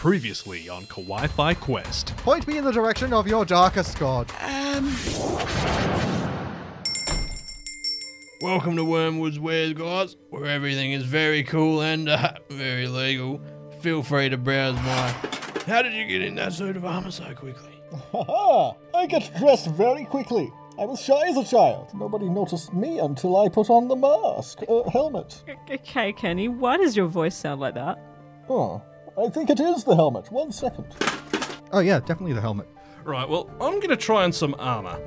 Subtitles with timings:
[0.00, 2.16] Previously on Kawaii Fi Quest.
[2.16, 4.32] Point me in the direction of your darkest god.
[4.40, 4.86] Um.
[8.40, 13.42] Welcome to Wormwood's Wares, guys, where everything is very cool and uh, very legal.
[13.82, 15.08] Feel free to browse my.
[15.66, 17.78] How did you get in that suit of armor so quickly?
[18.10, 18.72] Haha!
[18.94, 20.50] I get dressed very quickly.
[20.78, 21.90] I was shy as a child.
[21.92, 25.44] Nobody noticed me until I put on the mask, uh, helmet.
[25.70, 27.98] Okay, Kenny, why does your voice sound like that?
[28.48, 28.80] Oh,
[29.18, 30.30] I think it is the helmet.
[30.32, 30.86] One second.
[31.72, 32.68] Oh yeah, definitely the helmet.
[33.04, 35.00] Right, well, I'm going to try on some armor.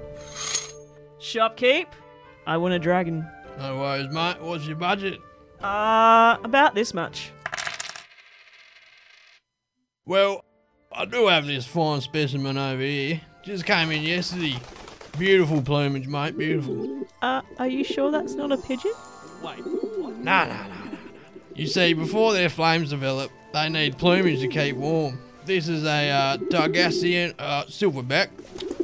[1.19, 1.87] Shopkeep,
[2.47, 3.27] I want a dragon.
[3.59, 4.41] No worries, mate.
[4.41, 5.19] What's your budget?
[5.61, 7.31] Uh, about this much.
[10.05, 10.43] Well,
[10.91, 13.21] I do have this fine specimen over here.
[13.43, 14.57] Just came in yesterday.
[15.17, 16.37] Beautiful plumage, mate.
[16.37, 17.07] Beautiful.
[17.21, 18.91] Uh, are you sure that's not a pigeon?
[19.43, 19.65] Wait.
[19.65, 20.97] No, no, no, no, no.
[21.55, 25.19] You see, before their flames develop, they need plumage to keep warm.
[25.45, 28.29] This is a uh, Targassian uh, silverback,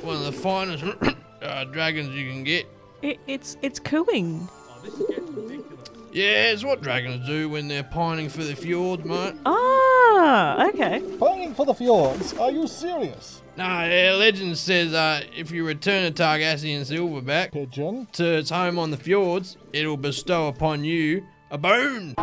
[0.03, 0.83] one of the finest
[1.41, 2.65] uh, dragons you can get.
[3.01, 4.47] It, it's it's cooing.
[4.51, 5.89] Oh, this is getting ridiculous.
[6.11, 9.35] Yeah, it's what dragons do when they're pining for the fjords, mate.
[9.45, 11.01] Ah, okay.
[11.19, 12.33] Pining for the fjords.
[12.33, 13.41] Are you serious?
[13.57, 18.07] No, yeah, legend says uh, if you return a Targassian silverback Pigeon?
[18.13, 22.15] to its home on the fjords, it'll bestow upon you a bone.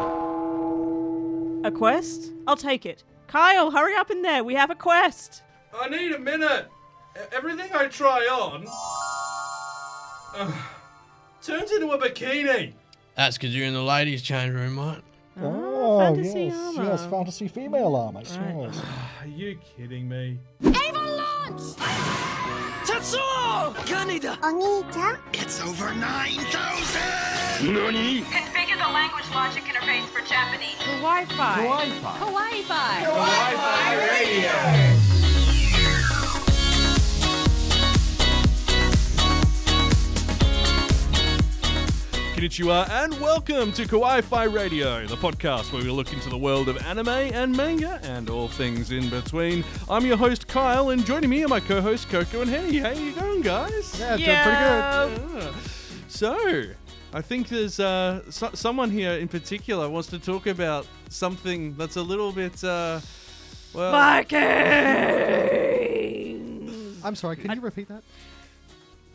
[1.67, 2.31] A quest?
[2.47, 3.03] I'll take it.
[3.27, 4.45] Kyle, hurry up in there.
[4.45, 5.43] We have a quest.
[5.77, 6.69] I need a minute.
[7.33, 8.69] Everything I try on
[10.37, 10.53] uh,
[11.43, 12.73] turns into a bikini.
[13.17, 15.03] That's because you're in the ladies' change room, mate.
[15.43, 16.85] Oh, fantasy yes, armor.
[16.85, 18.21] yes, fantasy female armor.
[18.21, 18.69] Right.
[18.69, 18.83] Yes.
[19.23, 20.39] Are you kidding me?
[20.63, 22.36] お兄
[22.87, 23.75] Tetsuo!
[24.43, 25.19] Onita?
[25.33, 27.75] It's over 9,000!
[27.75, 28.23] Nani?
[28.23, 30.77] Configure the language logic interface for Japanese.
[30.79, 31.53] Hawaii Fi.
[31.63, 32.19] Hawaii Fi.
[32.23, 33.05] Hawaii Fi.
[33.05, 34.96] Hawaii Fi Radio!
[42.37, 46.69] Konnichiwa, and welcome to Kawaii Fi Radio, the podcast where we look into the world
[46.69, 49.65] of anime and manga and all things in between.
[49.89, 52.77] I'm your host, Kyle, and joining me are my co hosts, Coco and Henny.
[52.79, 53.99] How are you going, guys?
[53.99, 54.59] Yeah, doing pretty
[55.31, 55.43] good.
[55.45, 55.55] Yeah.
[56.09, 56.65] So,
[57.15, 61.97] I think there's uh, so- someone here in particular wants to talk about something that's
[61.97, 63.01] a little bit, uh,
[63.73, 64.43] well, Vikings.
[67.03, 68.03] I'm sorry, can you repeat that?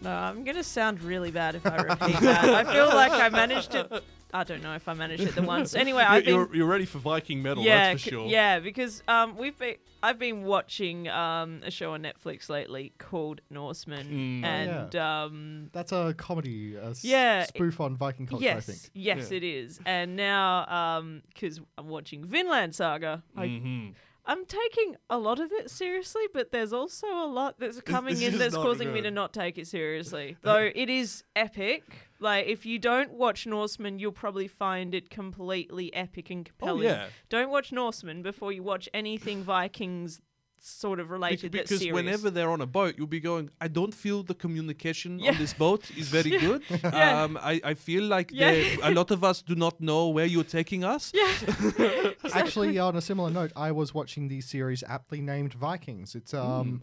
[0.02, 2.44] No, I'm gonna sound really bad if I repeat that.
[2.46, 3.92] I feel like I managed it.
[4.34, 5.76] I don't know if I managed it the once.
[5.76, 6.34] Anyway, I've been.
[6.34, 8.28] you're, you're ready for Viking metal, yeah, that's for sure.
[8.28, 13.42] yeah, because um, we've been I've been watching um a show on Netflix lately called
[13.50, 14.44] Norseman, Mm.
[14.44, 18.72] Oh, and um That's a comedy, a s- Yeah, spoof on Viking culture, yes, I
[18.72, 18.90] think.
[18.94, 19.38] yes, Yeah.
[19.38, 19.80] it is.
[19.86, 23.94] And now um because I'm watching Vinland Saga, I, Mhm.
[24.26, 28.34] I'm taking a lot of it seriously, but there's also a lot that's coming this
[28.34, 30.38] in that's causing me to not take it seriously.
[30.42, 31.84] Though it is epic.
[32.20, 36.88] Like if you don't watch Norseman, you'll probably find it completely epic and compelling.
[36.88, 37.08] Oh, yeah.
[37.30, 40.22] Don't watch Norseman before you watch anything Vikings
[40.64, 43.68] sort of Bec- related that's because whenever they're on a boat, you'll be going, I
[43.68, 45.32] don't feel the communication Yeah.
[45.32, 46.62] on this boat is very good.
[46.70, 47.24] Yeah.
[47.24, 48.54] Um, I, I feel like Yeah.
[48.84, 51.12] a lot of us do not know where you're taking us.
[51.16, 51.32] yeah.
[52.34, 56.14] Actually, on a similar note, I was watching the series aptly named Vikings.
[56.16, 56.82] It's um,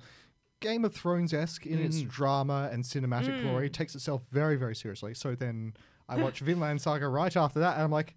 [0.61, 3.67] Game of Thrones esque in its drama and cinematic glory.
[3.67, 5.15] It takes itself very, very seriously.
[5.15, 5.75] So then
[6.09, 8.17] I watch Vinland Saga right after that, and I'm like,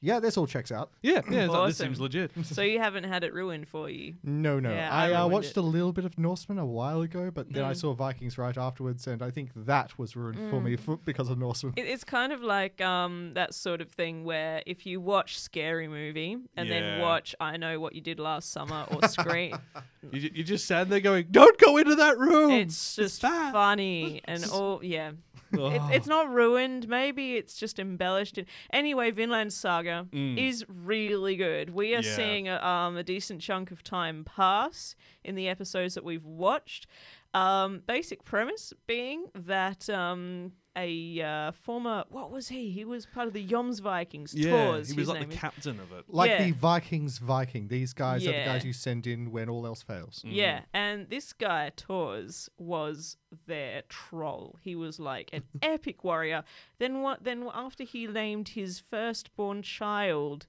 [0.00, 0.90] yeah, this all checks out.
[1.02, 1.86] Yeah, yeah, it's like, this Awesome.
[1.86, 2.30] seems legit.
[2.44, 4.14] so you haven't had it ruined for you.
[4.22, 4.70] No, no.
[4.72, 5.56] Yeah, I I uh, ruined watched it.
[5.56, 7.76] a little bit of Norseman a while ago, but then I Mm.
[7.76, 11.38] saw Vikings right afterwards, and I think that was ruined for me for, because of
[11.38, 11.74] Norseman.
[11.76, 15.88] It, it's kind of like um, that sort of thing where if you watch Scary
[15.88, 19.56] Movie and then watch I Know What You Did Last Summer or Scream,
[20.12, 22.50] You, ju- you just stand there going, don't go into that room.
[22.52, 24.82] it's just bad." funny and all.
[24.82, 25.10] Yeah.
[25.52, 26.88] It's, it's not ruined.
[26.88, 28.38] Maybe it's just embellished.
[28.72, 31.70] Anyway, Vinland Saga is really good.
[31.70, 32.04] We are Mm.
[32.04, 32.16] Yeah.
[32.16, 36.86] seeing a, um, a decent chunk of time pass in the episodes that we've watched.
[37.34, 42.70] Um, basic premise being that um, a uh, former what was he?
[42.70, 44.32] He was part of the Jomsvikings.
[44.34, 45.38] yeah, Thors, he was like the is.
[45.40, 46.04] captain of it.
[46.08, 46.44] Like Yeah.
[46.44, 47.66] the Vikings Viking.
[47.68, 50.22] These guys are the guys you send in when all else fails.
[50.24, 53.16] Yeah, and this guy Thors was
[53.46, 54.56] their troll.
[54.62, 56.44] He was like an epic warrior.
[56.78, 57.24] Then what?
[57.24, 60.46] Then after he named his firstborn child,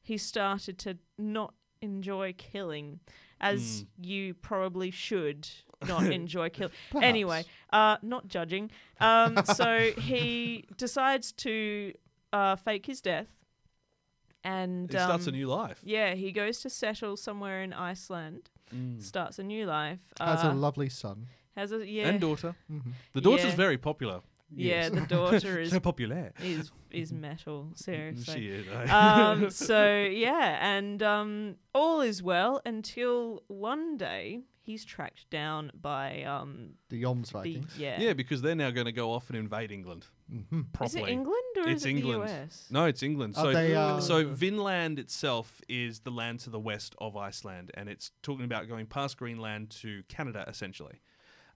[0.00, 3.00] he started to not enjoy killing,
[3.40, 5.48] as you probably should
[5.86, 6.72] not enjoy killing.
[7.02, 8.70] Anyway, uh, not judging.
[9.00, 11.92] Um, so he decides to
[12.32, 13.28] uh, fake his death
[14.42, 15.80] and He starts a um, new life.
[15.84, 19.00] Yeah, he goes to settle somewhere in Iceland, Mm.
[19.02, 20.00] starts a new life.
[20.18, 21.26] Has uh, a lovely son.
[21.54, 22.54] has a yeah, And daughter.
[22.70, 22.92] Mhm.
[23.12, 23.56] The daughter's Yeah.
[23.56, 24.20] very popular.
[24.50, 24.88] yeah.
[24.88, 26.32] The daughter is So popular.
[26.42, 27.70] is is metal.
[27.74, 28.34] Seriously.
[28.34, 28.66] She is.
[28.90, 36.22] um, so yeah, and um, all is well until one day he's tracked down by
[36.24, 37.76] um, The Yoms the Vikings.
[37.78, 38.00] yeah.
[38.00, 41.02] yeah, because they're now going to go off and invade England hmm properly.
[41.02, 42.22] Is it England or It's is it England.
[42.28, 42.66] the US?
[42.70, 43.34] No, it's England.
[43.36, 47.70] Are So, they, uh, so Vinland itself is the land to the west of Iceland,
[47.74, 51.00] and it's talking about going past Greenland to Canada, essentially.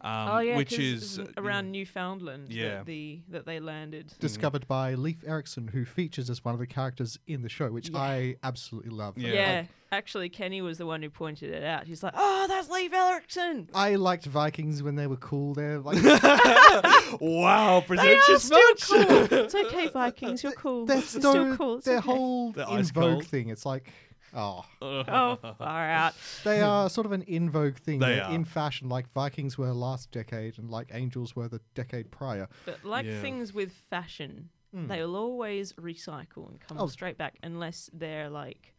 [0.00, 2.53] Um, oh yeah, which 'cause is it's uh, around Newfoundland.
[2.53, 2.69] Yeah.
[2.79, 4.12] that the that they landed.
[4.21, 7.91] Discovered by Leif Erikson, who features as one of the characters in the show, which
[7.91, 7.99] Yeah.
[7.99, 9.19] I absolutely love.
[9.19, 9.33] Yeah.
[9.33, 9.65] Yeah.
[9.91, 11.87] actually, Kenny was the one who pointed it out.
[11.87, 15.55] He's like, "Oh, that's Leif Erikson." I liked Vikings when they were cool.
[15.55, 15.99] They're like
[17.21, 17.44] wow, They
[17.77, 18.83] are pretentious still much.
[18.89, 19.39] cool.
[19.39, 20.43] It's okay, Vikings.
[20.43, 20.87] You're cool.
[20.87, 21.77] they're You're so, still cool.
[21.77, 22.06] It's their okay.
[22.06, 23.27] whole They're in ice vogue cold.
[23.27, 23.49] thing.
[23.49, 23.91] It's like
[24.35, 26.15] oh, Oh, far out.
[26.45, 27.99] they are sort of an in vogue thing.
[28.01, 28.35] They They're are.
[28.35, 32.49] in fashion, like Vikings were last decade, and like Angels were the decade prior.
[32.65, 33.21] But like Yeah.
[33.21, 34.89] things with fashion, Mm.
[34.89, 36.89] they will always recycle and come Oh.
[36.89, 38.75] straight back unless they're like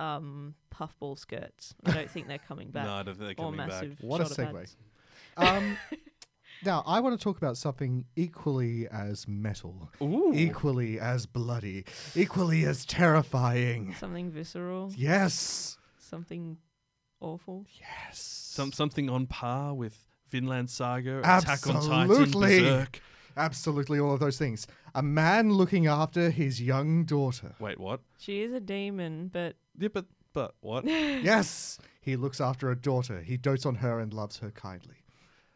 [0.00, 1.72] um, puffball skirts.
[1.86, 2.84] I don't think they're coming back.
[2.86, 3.68] No, I don't think they're or coming back.
[3.68, 4.54] massive What a shoulder segue.
[4.56, 4.76] pads.
[5.36, 5.76] Um,
[6.64, 10.32] now, I want to talk about something equally as metal, Ooh.
[10.34, 11.84] equally as bloody,
[12.14, 13.94] equally as terrifying.
[13.98, 15.78] Something visceral, Yes.
[15.98, 16.58] something
[17.20, 17.66] awful.
[17.80, 18.18] Yes.
[18.20, 22.60] Some, something on par with Vinland Saga, Attack on Titan, Absolutely.
[22.60, 23.00] Berserk.
[23.36, 24.66] Absolutely, all of those things.
[24.94, 27.54] A man looking after his young daughter.
[27.58, 28.00] Wait, what?
[28.18, 30.84] She is a demon, but Yeah, but but what?
[30.88, 33.22] Yes, he looks after a daughter.
[33.22, 34.96] He dotes on her and loves her kindly.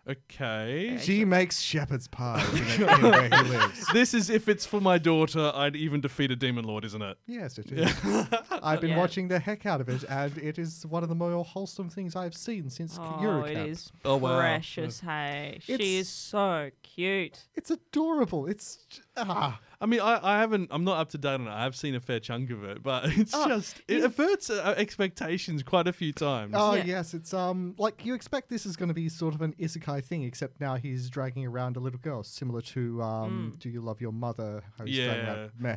[0.09, 0.97] Okay.
[1.01, 3.87] She makes shepherd's pie in, in where he lives.
[3.93, 7.19] This is if it's for my daughter, I'd even defeat a demon lord, isn't it?
[7.27, 7.93] Yes, it is.
[8.63, 8.99] I've been Yeah.
[8.99, 12.17] watching the heck out of it, and it is one of the more wholesome things
[12.17, 13.57] I've seen since oh, Yuru Camp.
[13.67, 14.39] it is Oh, wow.
[14.39, 15.01] precious.
[15.01, 17.45] Hey, she It's- is so cute.
[17.55, 18.47] It's adorable.
[18.47, 19.61] It's j- ah.
[19.81, 21.51] I mean, I, I haven't, I'm not up to date on it.
[21.51, 24.75] I've seen a fair chunk of it, but it's Oh, just, it you- averts uh,
[24.77, 26.55] expectations quite a few times.
[26.57, 26.85] Oh Yeah.
[26.85, 30.05] yes, it's um like you expect this is going to be sort of an isekai
[30.05, 33.59] thing, except now he's dragging around a little girl, similar to um Mm.
[33.61, 34.63] Do You Love Your Mother?
[34.79, 35.35] How he's dragging Yeah.
[35.35, 35.77] around- Meh.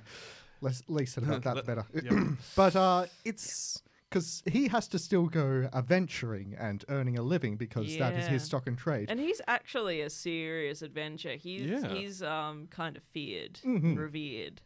[0.62, 1.86] Less least said about that, the better.
[1.94, 2.38] Yep.
[2.56, 7.98] but uh, it's because he has to still go adventuring and earning a living because
[7.98, 9.10] that is his stock and trade.
[9.10, 11.36] And he's actually a serious adventure.
[11.36, 11.88] He's Yeah.
[11.94, 13.98] he's um kind of feared, Mhm.
[13.98, 14.62] revered.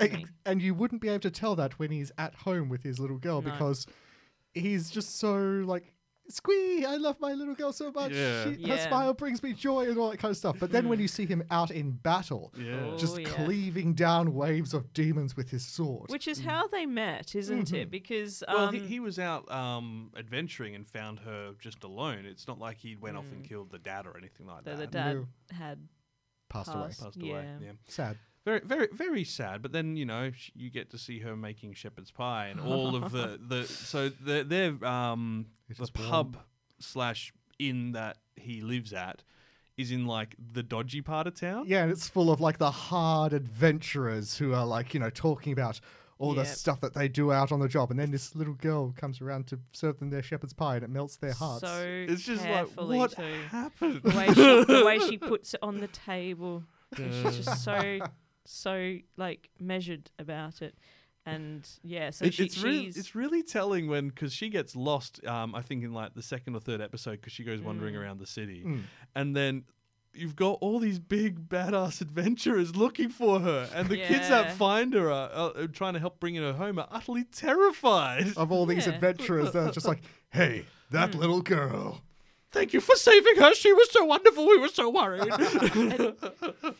[0.00, 0.26] A- isn't he?
[0.46, 3.18] and you wouldn't be able to tell that when he's at home with his little
[3.18, 3.50] girl No.
[3.50, 3.86] because
[4.54, 5.36] he's just so
[5.66, 5.93] like
[6.28, 8.44] squee i love my little girl so much Yeah.
[8.44, 8.88] she, her Yeah.
[8.88, 11.26] smile brings me joy and all that kind of stuff but then when you see
[11.26, 12.94] him out in battle yeah.
[12.96, 13.28] just Oh, yeah.
[13.28, 17.74] cleaving down waves of demons with his sword Which is how they met, isn't Mm-hmm.
[17.76, 17.90] it?
[17.90, 22.24] Because um, Well, he, he was out um, adventuring and found her just alone.
[22.26, 24.78] It's not like he went off and killed the dad or anything like the, that.
[24.78, 25.26] the dad No.
[25.56, 25.78] had
[26.48, 27.02] passed away passed.
[27.02, 27.28] Passed away.
[27.60, 27.66] Yeah.
[27.66, 27.72] Yeah.
[27.86, 29.62] sad Very, very, very sad.
[29.62, 32.94] But then you know sh- you get to see her making shepherd's pie and all
[32.94, 36.10] of the the so the their um It the is warm.
[36.10, 36.36] pub
[36.78, 39.22] slash inn that he lives at
[39.76, 41.64] is in like the dodgy part of town.
[41.66, 45.52] yeah and it's full of like the hard adventurers who are like you know talking
[45.52, 45.80] about
[46.18, 46.46] all the Yep.
[46.46, 49.46] stuff that they do out on the job and then this little girl comes around
[49.48, 52.52] to serve them their shepherd's pie and it melts their hearts So It's just like
[52.52, 53.22] carefully what too.
[53.50, 54.02] happened.
[54.02, 56.62] The way, she, the way she puts it on the table,
[56.96, 57.98] and she's just so
[58.44, 60.74] so like measured about it,
[61.26, 62.10] and yeah.
[62.10, 65.24] So It- she, it's really she's it's really telling when because she gets lost.
[65.26, 68.00] Um, I think in like the second or third episode because she goes wandering Mm.
[68.02, 68.82] around the city, Mm.
[69.14, 69.64] and then
[70.16, 74.94] you've got all these big badass adventurers looking for her, and the kids that find
[74.94, 78.36] her are, are trying to help bring her home are utterly terrified.
[78.36, 78.92] of all these Yeah.
[78.94, 82.02] adventurers they're just like hey that little girl
[82.54, 83.52] Thank you for saving her.
[83.54, 84.46] She was so wonderful.
[84.46, 85.28] We were so worried.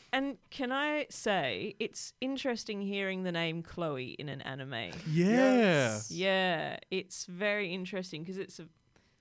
[0.12, 4.92] and can I say it's interesting hearing the name Chloe in an anime.
[5.10, 8.68] yeah, Yeah, it's very interesting because it's a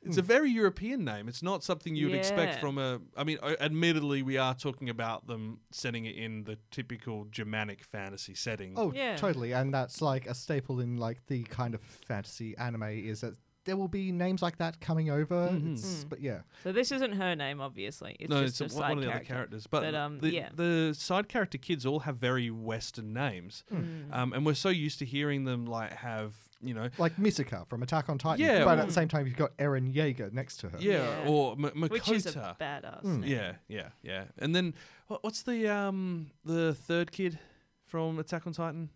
[0.05, 1.29] it's a very European name.
[1.29, 2.99] It's not something you'd expect from a.
[3.15, 7.83] I mean, uh, admittedly, we are talking about them setting it in the typical Germanic
[7.83, 8.73] fantasy setting.
[8.75, 9.15] Oh, Yeah.
[9.15, 9.53] totally.
[9.53, 13.77] And that's like a staple in like the kind of fantasy anime is that there
[13.77, 15.49] will be names like that coming over.
[15.49, 15.73] Mhm.
[15.73, 18.15] It's, But yeah, so this isn't her name obviously.
[18.19, 19.67] It's no, just it's a a, side one of the other characters.
[19.67, 20.49] But, But, um, the, yeah.
[20.55, 24.13] the side character kids all have very Western names, Mm.
[24.13, 26.33] um, and we're so used to hearing them like have
[26.65, 28.39] you know, like Misaka from Attack on Titan.
[28.45, 30.77] Yeah, But well- at the same time, you've got Eren Yeager next to her.
[30.79, 31.27] yeah, Yeah.
[31.29, 31.89] or M- Makoto.
[31.89, 33.19] Which is a badass Mm.
[33.19, 33.29] name.
[33.29, 34.23] yeah, yeah, yeah.
[34.37, 34.73] And then
[35.07, 37.37] what's the um the third kid
[37.85, 38.89] from Attack on Titan?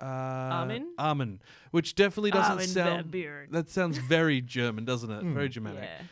[0.00, 0.92] Uh, Armin?
[0.98, 3.10] Armin, which definitely doesn't Armin sound.
[3.12, 3.50] Verbeeren.
[3.50, 5.22] That sounds very German, doesn't it?
[5.24, 5.84] Very Germanic.
[5.84, 6.02] Yeah.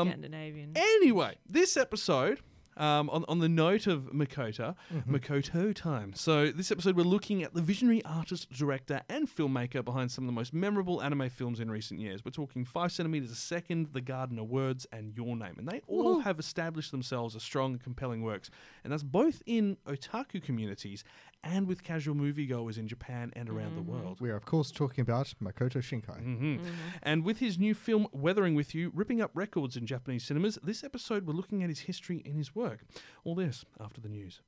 [0.00, 0.72] Um, Scandinavian.
[0.74, 2.40] Anyway, this episode,
[2.78, 5.14] um, on, on the note of Makoto, Mm-hmm.
[5.14, 6.12] Makoto time.
[6.14, 10.26] So, this episode, we're looking at the visionary artist, director, and filmmaker behind some of
[10.26, 12.24] the most memorable anime films in recent years.
[12.24, 15.54] We're talking Five Centimeters a Second, The Garden of Words, and Your Name.
[15.56, 18.50] And they all have established themselves as strong compelling works.
[18.82, 21.04] And that's both in otaku communities
[21.46, 24.20] and with casual moviegoers in Japan and around the world.
[24.20, 26.20] We are, of course, talking about Makoto Shinkai.
[26.20, 26.60] Mhm.
[27.02, 30.82] And with his new film Weathering with You ripping up records in Japanese cinemas, this
[30.82, 32.80] episode we're looking at his history and his work.
[33.24, 34.42] All this after the news.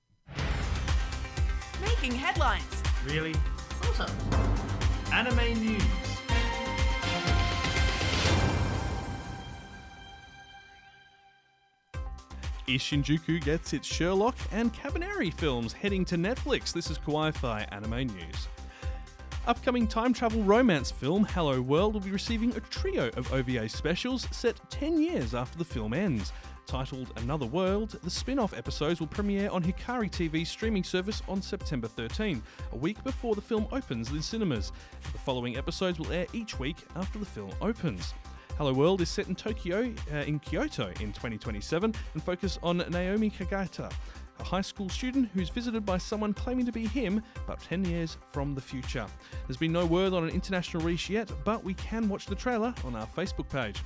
[1.80, 2.82] Making headlines.
[3.06, 3.34] Really?
[3.82, 5.12] Sort of.
[5.12, 6.17] Anime news.
[12.68, 16.70] Ishinjuku gets its Sherlock and Kabaneri films heading to Netflix.
[16.70, 18.48] This is Kawaii Anime News.
[19.46, 24.28] Upcoming time travel romance film Hello World will be receiving a trio of OVA specials
[24.32, 26.34] set 10 years after the film ends.
[26.66, 31.40] Titled Another World, the spin off episodes will premiere on Hikari TV's streaming service on
[31.40, 34.72] September 13, a week before the film opens in cinemas.
[35.12, 38.12] The following episodes will air each week after the film opens.
[38.58, 43.30] Hello World is set in Tokyo, uh, in Kyoto in 2027, and focus on Naomi
[43.30, 43.88] Kagata,
[44.40, 48.18] a high school student who's visited by someone claiming to be him, but 10 years
[48.32, 49.06] from the future.
[49.46, 52.74] There's been no word on an international release yet, but we can watch the trailer
[52.84, 53.80] on our Facebook page.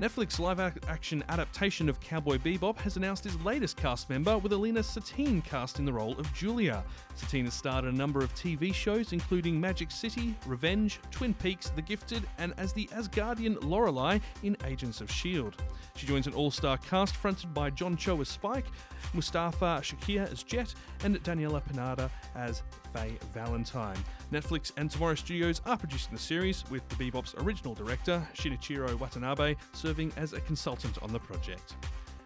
[0.00, 4.80] Netflix live action adaptation of Cowboy Bebop has announced its latest cast member with Elena
[4.80, 6.84] Satine cast in the role of Julia.
[7.16, 11.70] Satine has starred in a number of TV shows including Magic City, Revenge, Twin Peaks,
[11.70, 15.56] The Gifted, and as the Asgardian Lorelei in Agents of S.H.I.E.L.D.
[15.96, 18.66] She joins an all star cast fronted by John Cho as Spike,
[19.14, 23.96] Mustafa Shakir as Jet, and Daniela Pineda as Faye Valentine.
[24.32, 29.54] Netflix and Tomorrow Studios are producing the series, with the Bebop's original director, Shinichiro Watanabe,
[29.72, 31.74] serving as a consultant on the project.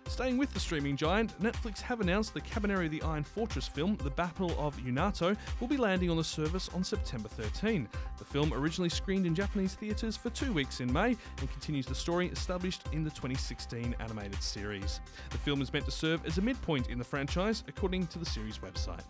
[0.09, 3.97] Staying with the streaming giant, Netflix have announced the Kabaneri of the Iron Fortress film,
[3.97, 7.89] The Battle of Unato, will be landing on the service on September 13.
[8.19, 11.95] The film originally screened in Japanese theatres for two weeks in May and continues the
[11.95, 15.01] story established in the 2016 animated series.
[15.31, 18.27] The film is meant to serve as a midpoint in the franchise, according to the
[18.27, 19.05] series website.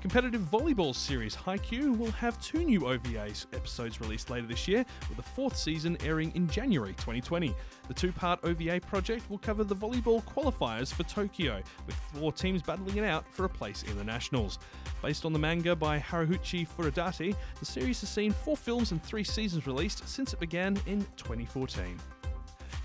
[0.00, 5.16] Competitive volleyball series Haikyuu will have two new OVA episodes released later this year, with
[5.16, 7.52] the fourth season airing in January 2020.
[7.88, 12.62] The two part OVA project will cover the volleyball qualifiers for Tokyo, with four teams
[12.62, 14.60] battling it out for a place in the Nationals.
[15.02, 19.24] Based on the manga by Haruichi Furudate, the series has seen four films and three
[19.24, 21.98] seasons released since it began in 2014.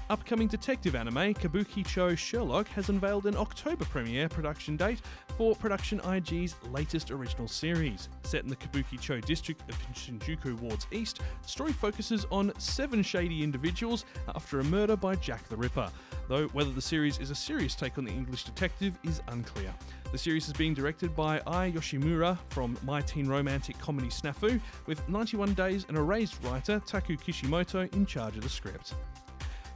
[0.10, 5.02] Upcoming detective anime Kabuki Cho Sherlock has unveiled an October premiere production date
[5.38, 8.10] for Production IG's latest original series.
[8.24, 13.02] Set in the Kabuki Cho district of Shinjuku Wards East, the story focuses on seven
[13.02, 14.04] shady individuals
[14.36, 15.90] after a murder by Jack the Ripper,
[16.28, 19.74] though whether the series is a serious take on the English detective is unclear.
[20.12, 25.08] The series is being directed by Ai Yoshimura from My Teen Romantic Comedy Snafu, with
[25.08, 28.94] 91 Days and Erased writer Taku Kishimoto in charge of the script.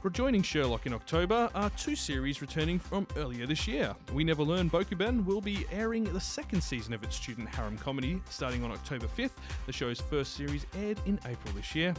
[0.04, 3.96] Rejoining Sherlock in October are two series returning from earlier this year.
[4.12, 8.22] We Never Learn Bokuben will be airing the second season of its student harem comedy
[8.30, 9.32] starting on October 5th.
[9.66, 11.94] The show's first series aired in April this year.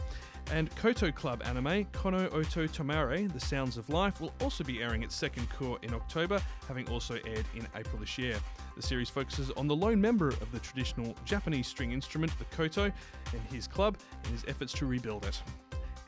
[0.50, 5.02] And Koto Club anime Kono Oto Tomare, The Sounds of Life, will also be airing
[5.02, 8.38] its second cour in October, having also aired in April this year.
[8.76, 12.84] The series focuses on the lone member of the traditional Japanese string instrument, the koto,
[12.84, 15.42] and his club, and his efforts to rebuild it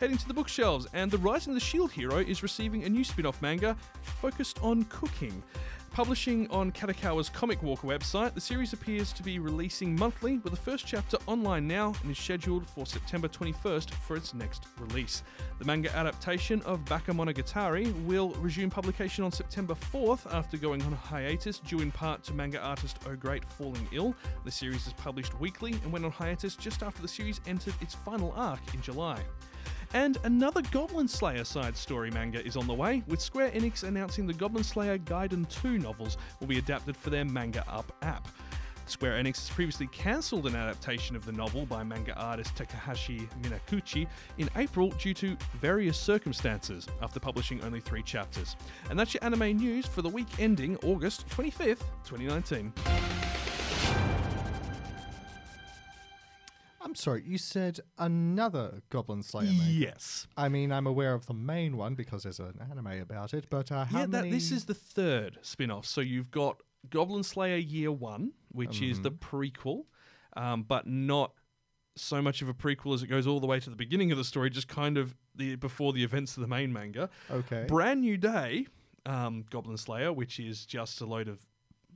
[0.03, 3.05] heading to the bookshelves, and The Rising of the Shield Hero is receiving a new
[3.05, 3.77] spin off manga
[4.21, 5.45] focused on cooking.
[5.93, 10.59] Publishing on Kadokawa's Comic Walker website, the series appears to be releasing monthly, with the
[10.59, 15.23] first chapter online now and is scheduled for September 21st for its next release.
[15.61, 21.61] The manga adaptation of Bakemonogatari will resume publication on September 4th after going on hiatus
[21.61, 24.17] due in part to manga artist O Great falling ill.
[24.45, 27.95] The series is published weekly and went on hiatus just after the series entered its
[27.95, 29.23] final arc in July.
[29.95, 34.27] And another Goblin Slayer side story manga is on the way, with Square Enix announcing
[34.27, 38.29] the Goblin Slayer Gaiden 2 novels will be adapted for their Manga Up app.
[38.87, 44.07] Square Enix has previously cancelled an adaptation of the novel by manga artist Takahashi Minakuchi
[44.39, 48.57] in April due to various circumstances after publishing only three chapters.
[48.91, 52.73] And that's your anime news for the week ending August 25th, 2019.
[56.85, 59.65] I'm sorry, you said another Goblin Slayer manga.
[59.71, 60.27] Yes.
[60.37, 63.71] I mean, I'm aware of the main one because there's an anime about it, but
[63.71, 64.31] uh, how yeah, that, many...
[64.31, 65.87] this is the third spin off.
[65.87, 66.61] So you've got
[66.91, 69.85] Goblin Slayer Year One, which is the prequel.
[70.37, 71.33] um, but not
[71.95, 74.19] so much of a prequel as it goes all the way to the beginning of
[74.19, 77.11] the story, just kind of the before the events of the main manga.
[77.31, 77.65] Okay.
[77.69, 78.67] Brand New Day,
[79.07, 81.45] um, Goblin Slayer, which is just a load of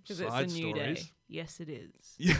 [0.04, 1.04] side it's a new stories.
[1.04, 1.10] day.
[1.28, 2.14] Yes, it is.
[2.18, 2.36] Yeah.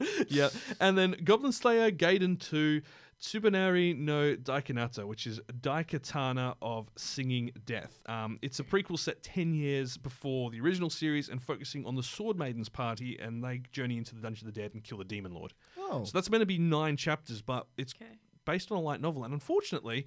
[0.28, 0.48] yeah.
[0.80, 2.82] And then Goblin Slayer Gaiden 2
[3.20, 8.00] Tsubanari no Daikatana, which is Daikatana of Singing Death.
[8.06, 12.02] Um, it's a prequel set 10 years before the original series and focusing on the
[12.02, 15.04] Sword Maidens party and they journey into the Dungeon of the Dead and kill the
[15.04, 15.52] Demon Lord.
[15.78, 16.04] Oh.
[16.04, 18.12] So that's meant to be nine chapters, but it's Okay.
[18.46, 19.22] based on a light novel.
[19.24, 20.06] And unfortunately,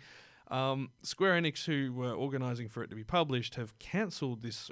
[0.50, 4.72] um, Square Enix, who were organising for it to be published, have cancelled this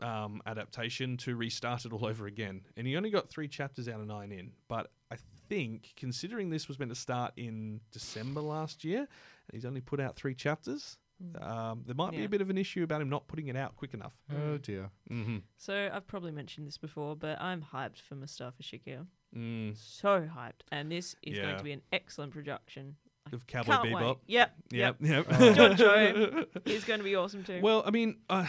[0.00, 2.62] um, adaptation to restart it all over again.
[2.76, 4.52] And he only got three chapters out of nine in.
[4.68, 5.16] But I
[5.48, 10.00] think, considering this was meant to start in December last year, and he's only put
[10.00, 10.98] out three chapters,
[11.40, 13.74] um, there might be a bit of an issue about him not putting it out
[13.76, 14.18] quick enough.
[14.30, 14.90] Oh dear.
[15.10, 15.38] Mm-hmm.
[15.56, 19.06] So I've probably mentioned this before, but I'm hyped for Mustafa Shakir.
[19.34, 19.76] Mm.
[19.76, 22.96] So hyped, and this is going to be an excellent production.
[23.32, 24.06] Of Cowboy Can't Bebop.
[24.06, 24.16] wait.
[24.28, 24.52] Yep.
[24.70, 24.96] Yep.
[25.00, 25.26] Yep.
[25.40, 25.56] Yep.
[25.56, 27.60] John Cho is going to be awesome too.
[27.62, 28.46] Well, I mean, uh,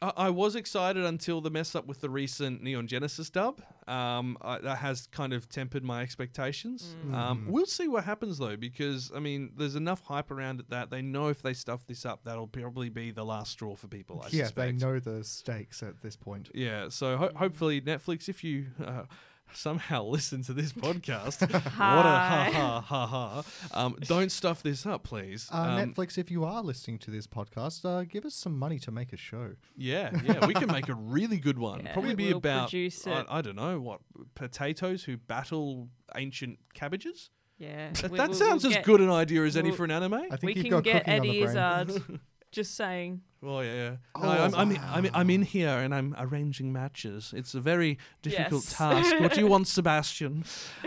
[0.00, 3.60] I, I was excited until the mess up with the recent Neon Genesis dub.
[3.86, 6.96] Um, I, that has kind of tempered my expectations.
[7.06, 7.14] Mm.
[7.14, 10.90] Um, we'll see what happens though, because I mean, there's enough hype around it that
[10.90, 14.22] they know if they stuff this up, that'll probably be the last straw for people.
[14.24, 14.56] I yeah, suspect.
[14.56, 16.50] they know the stakes at this point.
[16.54, 19.02] Yeah, so ho- hopefully Netflix, if you uh,
[19.56, 23.42] somehow listen to this podcast, what a ha ha ha ha,
[23.72, 25.48] um, don't stuff this up, please.
[25.52, 28.78] Uh, Um, Netflix, if you are listening to this podcast, uh, give us some money
[28.80, 29.52] to make a show.
[29.76, 31.80] Yeah, yeah, we can make a really good one.
[31.84, 33.26] Yeah, Probably we be will about produce I, it.
[33.28, 34.00] I don't know what
[34.34, 37.30] potatoes who battle ancient cabbages.
[37.58, 39.76] yeah, That, we- that we'll- sounds we'll as get- good an idea as any we'll-
[39.76, 40.14] for an anime.
[40.14, 41.42] I think We you've can got get cooking on Eddie.
[41.42, 42.20] Izzard.
[42.54, 43.20] Just saying.
[43.46, 43.96] Oh yeah, yeah.
[44.14, 44.90] Oh, No, I'm, I'm, wow.
[44.94, 47.34] I'm, I'm in here and I'm arranging matches.
[47.36, 48.72] It's a very difficult Yes.
[48.72, 49.20] task.
[49.20, 50.44] What do you want, Sebastian?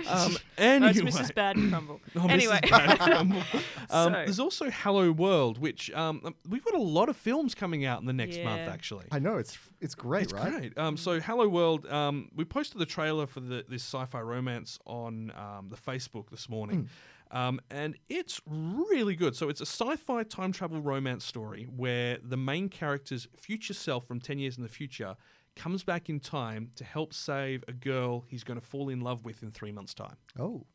[0.07, 0.89] Um, No, anyway.
[0.89, 1.35] it's Mrs.
[1.35, 2.01] Bad Crumble.
[2.15, 2.29] Oh, Mrs.
[2.31, 3.37] anyway, Bad Crumble.
[3.91, 7.53] um, So- there's also Hello World, which um, um, we've got a lot of films
[7.53, 8.61] coming out in the next month.
[8.61, 10.51] Actually, I know it's it's great, It's right?
[10.51, 10.77] great.
[10.79, 15.31] Um, so Hello World, um, we posted the trailer for the, this sci-fi romance on
[15.37, 16.89] um, the Facebook this morning.
[17.31, 19.35] Um, and it's really good.
[19.35, 24.19] So it's a sci-fi time travel romance story where the main character's future self from
[24.19, 25.15] 10 years in the future
[25.55, 29.25] comes back in time to help save a girl he's going to fall in love
[29.25, 30.15] with in three months' time.
[30.39, 30.65] Oh,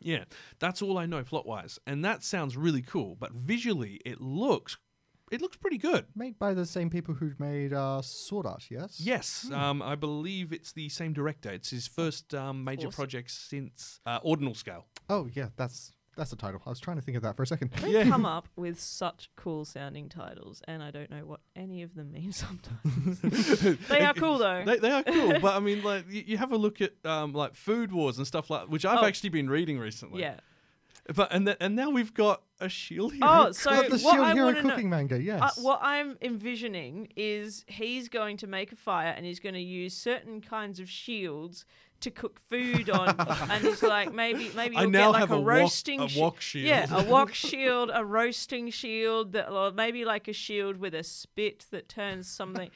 [0.00, 0.24] Yeah,
[0.58, 1.78] that's all I know plot-wise.
[1.86, 3.16] And that sounds really cool.
[3.18, 4.76] But visually, it looks...
[5.30, 6.04] It looks pretty good.
[6.14, 9.00] made by the same people who've made uh, Sword Art, yes?
[9.00, 11.48] Yes, um, I believe it's the same director.
[11.50, 12.96] It's his first um, major Awesome.
[12.96, 14.84] project since uh, Ordinal Scale.
[15.08, 16.60] Oh, yeah, that's that's the title.
[16.66, 17.70] I was trying to think of that for a second.
[17.72, 21.94] they come up with such cool sounding titles, and I don't know what any of
[21.94, 23.20] them mean sometimes.
[23.88, 24.62] they are cool though.
[24.66, 27.32] They, they are cool, but I mean, like you, you have a look at um,
[27.32, 29.04] like Food Wars and stuff like, which I've Oh.
[29.06, 30.20] actually been reading recently.
[30.20, 30.36] yeah.
[31.16, 33.26] But and th- and now we've got a Shield Hero.
[33.28, 35.42] Oh, so Not the what Shield I Hero want to know, cooking manga, yes.
[35.42, 39.60] Uh, what I'm envisioning is he's going to make a fire and he's going to
[39.60, 41.64] use certain kinds of shields
[42.02, 43.14] to cook food on,
[43.50, 46.08] and he's like maybe maybe you'll now get like have a, a wok- roasting a
[46.16, 46.66] wok shield.
[46.68, 51.02] Yeah, a wok shield, a roasting shield, that or maybe like a shield with a
[51.02, 52.70] spit that turns something.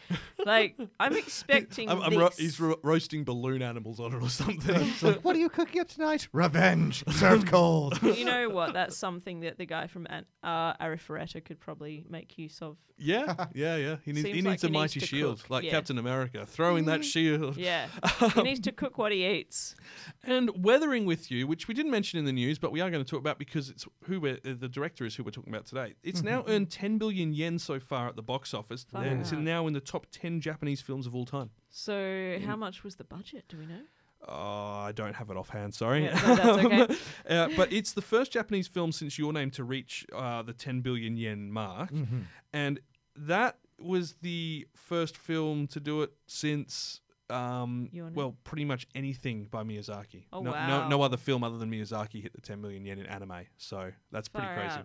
[0.45, 4.93] like I'm expecting I'm, I'm ro- he's ro- roasting balloon animals on it or something.
[5.03, 6.29] Like, what are you cooking up tonight?
[6.33, 8.01] Revenge, served cold.
[8.03, 8.73] you know what?
[8.73, 12.77] That's something that the guy from An- uh, Arifureta could probably make use of.
[12.99, 13.97] yeah, yeah, yeah.
[14.05, 15.71] He needs he needs like a he mighty to shield, cook, like yeah.
[15.71, 17.57] Captain America, throwing that shield.
[17.57, 17.89] Yeah,
[18.35, 19.77] he needs to cook what he eats.
[20.25, 23.05] And Weathering with You, which we didn't mention in the news, but we are going
[23.05, 25.67] to talk about because it's who we're, uh, the director is who we're talking about
[25.67, 25.95] today.
[26.03, 29.33] It's now earned 10 billion yen so far at the box office, Far and it's
[29.33, 29.41] out.
[29.41, 31.51] now in the top 10 Japanese films of all time.
[31.69, 33.45] So, how much was the budget?
[33.49, 33.83] Do we know?
[34.29, 36.05] Oh, I don't have it offhand, sorry.
[36.05, 36.97] Yeah, no, that's okay.
[37.29, 40.81] uh, but it's the first Japanese film since Your Name to reach uh, the 10
[40.81, 41.93] billion yen mark.
[41.93, 42.21] Mm-hmm.
[42.53, 42.81] And
[43.15, 47.01] that was the first film to do it since.
[47.31, 48.15] Um, Your Name?
[48.15, 50.25] well, pretty much anything by Miyazaki.
[50.33, 50.67] Oh, no, wow.
[50.67, 53.47] no, no other film other than Miyazaki hit the 10 million yen in anime.
[53.57, 54.81] So that's pretty Far crazy.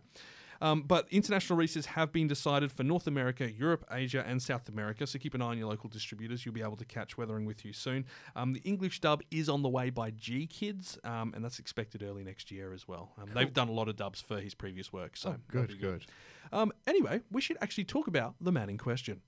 [0.61, 5.07] Um, but international releases have been decided for North America, Europe, Asia, and South America.
[5.07, 6.45] So keep an eye on your local distributors.
[6.45, 8.05] You'll be able to catch Weathering with you soon.
[8.35, 12.23] Um, the English dub is on the way by GKIDS, um, and that's expected early
[12.23, 13.11] next year as well.
[13.19, 15.17] Um, They've done a lot of dubs for his previous work.
[15.17, 16.05] So Oh, that'll good, good.
[16.53, 19.21] Um, anyway, we should actually talk about the man in question.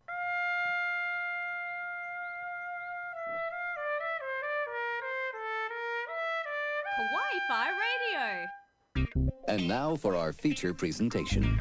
[6.98, 8.48] Kawaii Fi Radio.
[9.48, 11.60] And now for our feature presentation.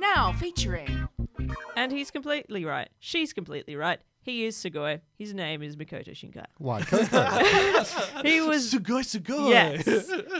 [0.00, 1.08] Now featuring
[1.76, 2.88] And he's completely right.
[2.98, 4.00] She's completely right.
[4.22, 5.00] He is Sugoi.
[5.16, 6.44] His name is Makoto Shinkai.
[6.58, 6.82] Why?
[6.82, 7.04] Coco.
[8.22, 9.50] He was Sugoi Sugoi.
[9.50, 9.84] Yes,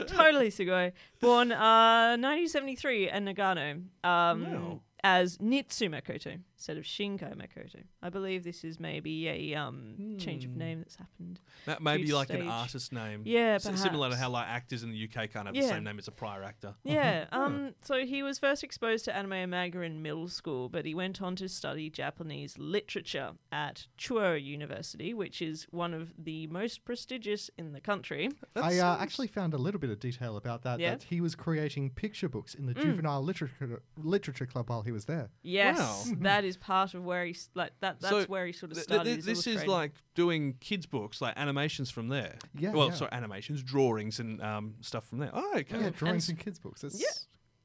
[0.07, 0.91] totally Sugoi.
[1.19, 3.71] Born uh, 1973 in Nagano
[4.03, 4.81] um, Wow.
[5.03, 7.81] As Niitsu Makoto instead of Shinkai Makoto.
[8.01, 11.39] I believe this is maybe a um, change of name that's happened.
[11.65, 13.21] That may due be to like an artist name.
[13.23, 15.97] Yeah, S- Similar to how like actors in the UK can't have the same name
[15.99, 16.75] as a prior actor.
[16.83, 17.25] Yeah.
[17.31, 17.73] Um.
[17.81, 21.21] So he was first exposed to anime and manga in middle school, but he went
[21.21, 27.49] on to study Japanese literature at Chuo University, which is one of the most prestigious
[27.57, 28.29] in the country.
[28.55, 30.79] I uh, actually found a little bit of detail about that.
[30.79, 30.91] Yeah?
[30.91, 32.81] That he was creating picture books in the Mm.
[32.81, 35.29] juvenile literature literature club while he was there.
[35.43, 36.15] Yes, Wow.
[36.21, 37.99] that is part of where he s- like that.
[37.99, 39.03] That's So where he sort of th- started.
[39.05, 39.71] th- his this is illustrating.
[39.73, 42.35] like doing kids' books, like animations from there.
[42.57, 42.93] Yeah, Well, yeah.
[42.95, 45.31] sorry, animations, drawings, and um, stuff from there.
[45.33, 45.79] Oh, okay.
[45.79, 46.83] Yeah, drawings s- and kids books.
[46.83, 47.07] It's Yeah.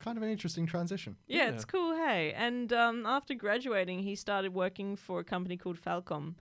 [0.01, 1.17] kind of an interesting transition.
[1.27, 1.51] Yeah, Yeah.
[1.55, 1.95] it's cool.
[1.97, 6.35] Hey, and um, after graduating, he started working for a company called Falcom.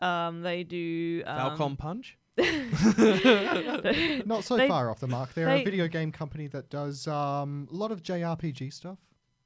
[0.00, 2.16] Um, they do um, Falcon Punch.
[4.26, 5.34] Not so They- far off the mark.
[5.34, 8.98] They're they- a video game company that does um, a lot of JRPG stuff.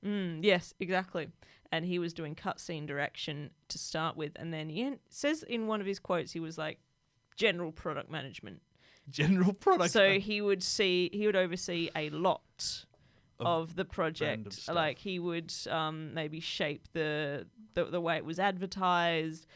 [0.06, 1.28] Mm, yes, exactly.
[1.72, 5.66] And he was doing cutscene direction to start with, and then he en- says in
[5.66, 6.78] one of his quotes he was like
[7.36, 8.62] general product management.
[9.10, 9.92] General product.
[9.92, 12.84] so man- he would see he would oversee a lot
[13.40, 14.68] Of of, the project.
[14.68, 19.46] Like he would um, maybe shape the, the the way it was advertised.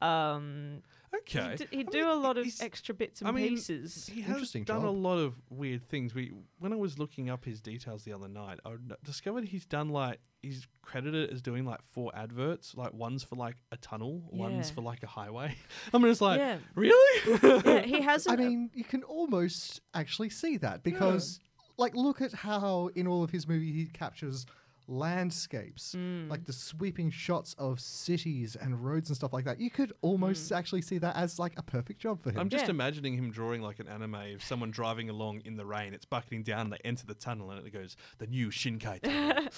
[0.00, 0.82] Um,
[1.14, 1.56] okay.
[1.58, 4.10] He'd, he'd do mean, a lot of extra bits and I mean, pieces.
[4.12, 6.14] He has Interesting done a lot of weird things.
[6.14, 9.88] We when I was looking up his details the other night, I discovered he's done
[9.88, 12.74] like he's credited as doing like four adverts.
[12.74, 15.56] Like one's for like a tunnel, one's for like a highway.
[15.92, 16.58] I'm just like, Yeah.
[16.74, 17.38] really?
[17.64, 18.26] yeah, he has.
[18.26, 21.40] I mean, you can almost actually see that because,
[21.76, 24.46] like, look at how in all of his movies he captures
[24.88, 26.28] landscapes, Mm.
[26.28, 29.60] like the sweeping shots of cities and roads and stuff like that.
[29.60, 32.38] You could almost actually see that as like a perfect job for him.
[32.38, 32.70] I'm just Yeah.
[32.70, 35.94] imagining him drawing like an anime of someone driving along in the rain.
[35.94, 36.58] It's bucketing down.
[36.66, 39.48] And They enter the tunnel and it goes the new Shinkai tunnel.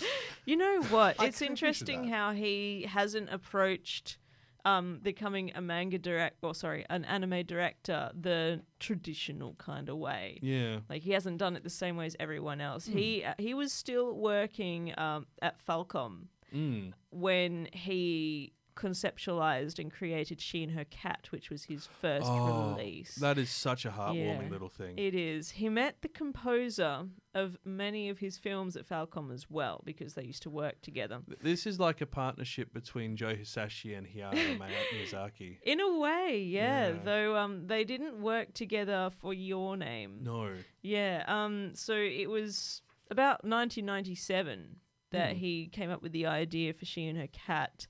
[0.45, 1.17] You know what?
[1.21, 4.19] It's interesting how he hasn't approached
[4.65, 10.39] um, becoming a manga direct, or sorry, an anime director the traditional kind of way.
[10.43, 10.79] yeah.
[10.89, 12.87] Like he hasn't done it the same way as everyone else.
[12.87, 12.97] Hmm.
[12.99, 16.93] He uh, he was still working um, at Falcom Mm.
[17.13, 23.15] when he conceptualized and created She and Her Cat, which was his first Oh, release.
[23.17, 24.51] That is such a heartwarming Yeah.
[24.51, 24.99] little thing.
[24.99, 25.51] It is.
[25.53, 30.25] He met the composer of many of his films at Falcom as well because they
[30.25, 31.21] used to work together.
[31.43, 35.59] This is like a partnership between Joe Hisaishi and Hayao Miyazaki.
[35.63, 36.89] In a way, yeah.
[36.89, 36.95] Yeah.
[37.05, 40.21] Though um, they didn't work together for Your Name.
[40.23, 40.55] No.
[40.83, 41.25] Yeah.
[41.29, 41.73] Um.
[41.75, 44.77] So it was about 1997
[45.13, 47.87] that he came up with the idea for She and Her Cat.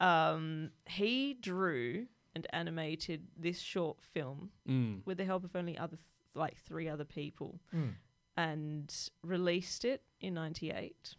[0.00, 0.70] Um.
[0.86, 5.04] He drew and animated this short film Mm.
[5.04, 7.94] with the help of only other th- like three other people, Mm.
[8.36, 11.16] and released it in '98.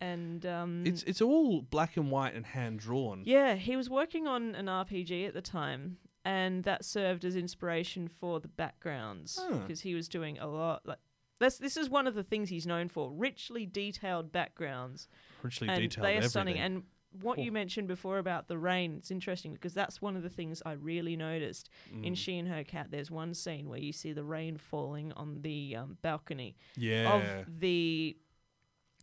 [0.00, 3.22] And um, It's it's all black and white and hand drawn.
[3.24, 8.08] yeah, he was working on an RPG at the time, and that served as inspiration
[8.08, 10.84] for the backgrounds because he was doing a lot.
[10.86, 10.98] Like
[11.38, 15.08] that's this is one of the things he's known for: richly detailed backgrounds,
[15.42, 16.30] Richly and detailed they are everything.
[16.30, 16.58] stunning.
[16.58, 16.82] And
[17.20, 17.44] what Cool.
[17.44, 20.72] you mentioned before about the rain, it's interesting because that's one of the things I
[20.72, 22.16] really noticed in Mm.
[22.16, 22.90] She and Her Cat.
[22.90, 27.12] There's one scene where you see the rain falling on the um, balcony yeah.
[27.12, 28.16] of the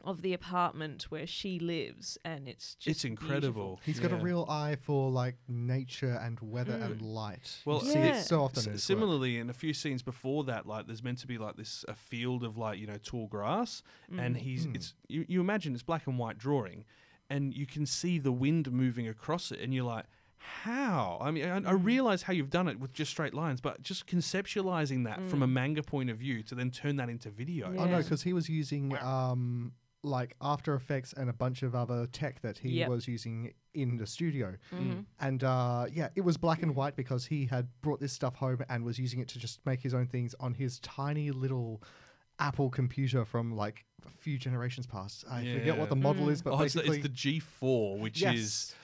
[0.06, 3.26] of the apartment where she lives, and it's just it's beautiful.
[3.28, 3.80] incredible.
[3.84, 6.86] He's got a real eye for like nature and weather Mm.
[6.86, 7.58] and light.
[7.66, 8.16] Well, you see Yeah.
[8.20, 8.60] it so often.
[8.60, 8.98] S- in his work.
[8.98, 11.96] similarly, in a few scenes before that, like there's meant to be like this a
[11.96, 13.84] field of like you know tall grass,
[14.18, 14.40] and Mm.
[14.40, 14.76] he's Mm.
[14.78, 16.86] it's you, you imagine it's black and white drawing,
[17.30, 20.06] and you can see the wind moving across it, and you're like,
[20.38, 21.18] how?
[21.22, 21.84] I mean, I, I Mm.
[21.86, 25.48] realize how you've done it with just straight lines, but just conceptualizing that from a
[25.48, 27.68] manga point of view to then turn that into video.
[27.70, 27.76] Mm.
[27.76, 27.82] Yeah.
[27.82, 32.08] Oh no, because he was using um like After Effects and a bunch of other
[32.08, 32.90] tech that he Yep.
[32.90, 34.56] was using in the studio.
[34.74, 35.04] Mhm.
[35.20, 38.64] And uh, yeah, it was black and white because he had brought this stuff home
[38.70, 41.84] and was using it to just make his own things on his tiny little
[42.40, 45.26] Apple computer from like a few generations past.
[45.30, 46.32] I forget what the model Mm.
[46.32, 48.76] is, but oh, it's the, basically it's the G4, which yes, is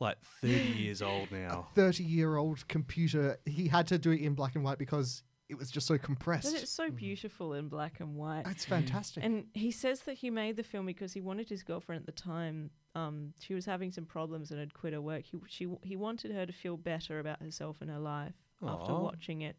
[0.00, 1.66] like 30 years old now.
[1.70, 3.38] A 30 year old computer.
[3.44, 6.52] He had to do it in black and white because it was just so compressed.
[6.52, 8.44] But it's so beautiful in black and white.
[8.46, 9.24] It's fantastic.
[9.24, 12.12] And he says that he made the film because he wanted his girlfriend at the
[12.20, 12.70] time.
[12.94, 15.24] Um, she was having some problems and had quit her work.
[15.24, 19.40] He she he wanted her to feel better about herself and her life after watching
[19.42, 19.56] it.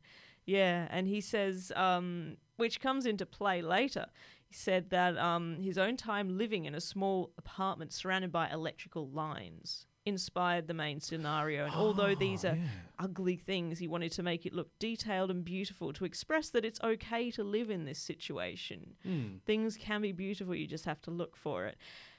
[0.49, 4.05] Yeah, and he says, um, which comes into play later.
[4.47, 9.07] He said that um, his own time living in a small apartment surrounded by electrical
[9.07, 11.65] lines inspired the main scenario.
[11.65, 12.67] And although these Oh, are yeah.
[12.97, 16.79] ugly things, he wanted to make it look detailed and beautiful to express that it's
[16.81, 18.95] okay to live in this situation.
[19.07, 19.41] Mm.
[19.45, 21.77] Things can be beautiful, you just have to look for it.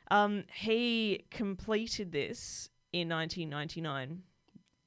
[0.08, 4.22] Um, he completed this in 1999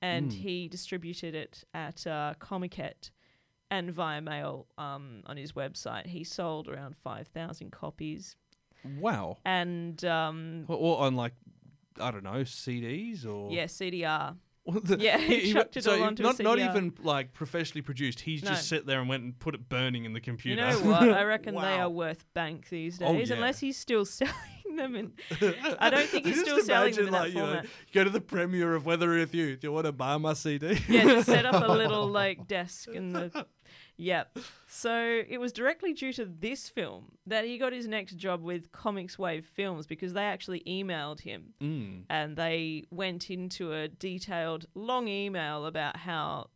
[0.01, 0.33] and Mm.
[0.33, 3.11] he distributed it at uh, Comiket
[3.77, 6.05] and via mail um, on his website.
[6.07, 8.35] He sold around 5,000 copies.
[8.99, 9.37] Wow.
[9.45, 11.33] And um, Or, or on like,
[11.99, 14.35] I don't know, CDs or yeah, CDR.
[14.65, 17.81] Well, the- Yeah, he chucked it so all onto a not not even like professionally
[17.81, 18.21] produced.
[18.21, 18.51] He's No.
[18.51, 20.61] just sat there and went and put it burning in the computer.
[20.61, 21.03] You know what?
[21.09, 23.35] I reckon they are worth bank these Oh, days, yeah.
[23.35, 24.33] unless he's still selling
[24.75, 24.95] them.
[24.95, 25.13] In,
[25.79, 27.65] I don't think he's still selling them in that like, know, format.
[27.93, 29.55] go to the premiere of Weather With You.
[29.57, 30.79] Do you want to buy my CD?
[30.89, 33.45] yeah, just set up a little like desk in the.
[33.97, 34.39] Yep.
[34.67, 38.71] So it was directly due to this film that he got his next job with
[38.71, 42.03] CoMix Wave Films because they actually emailed him Mm.
[42.09, 46.49] and they went into a detailed, long email about how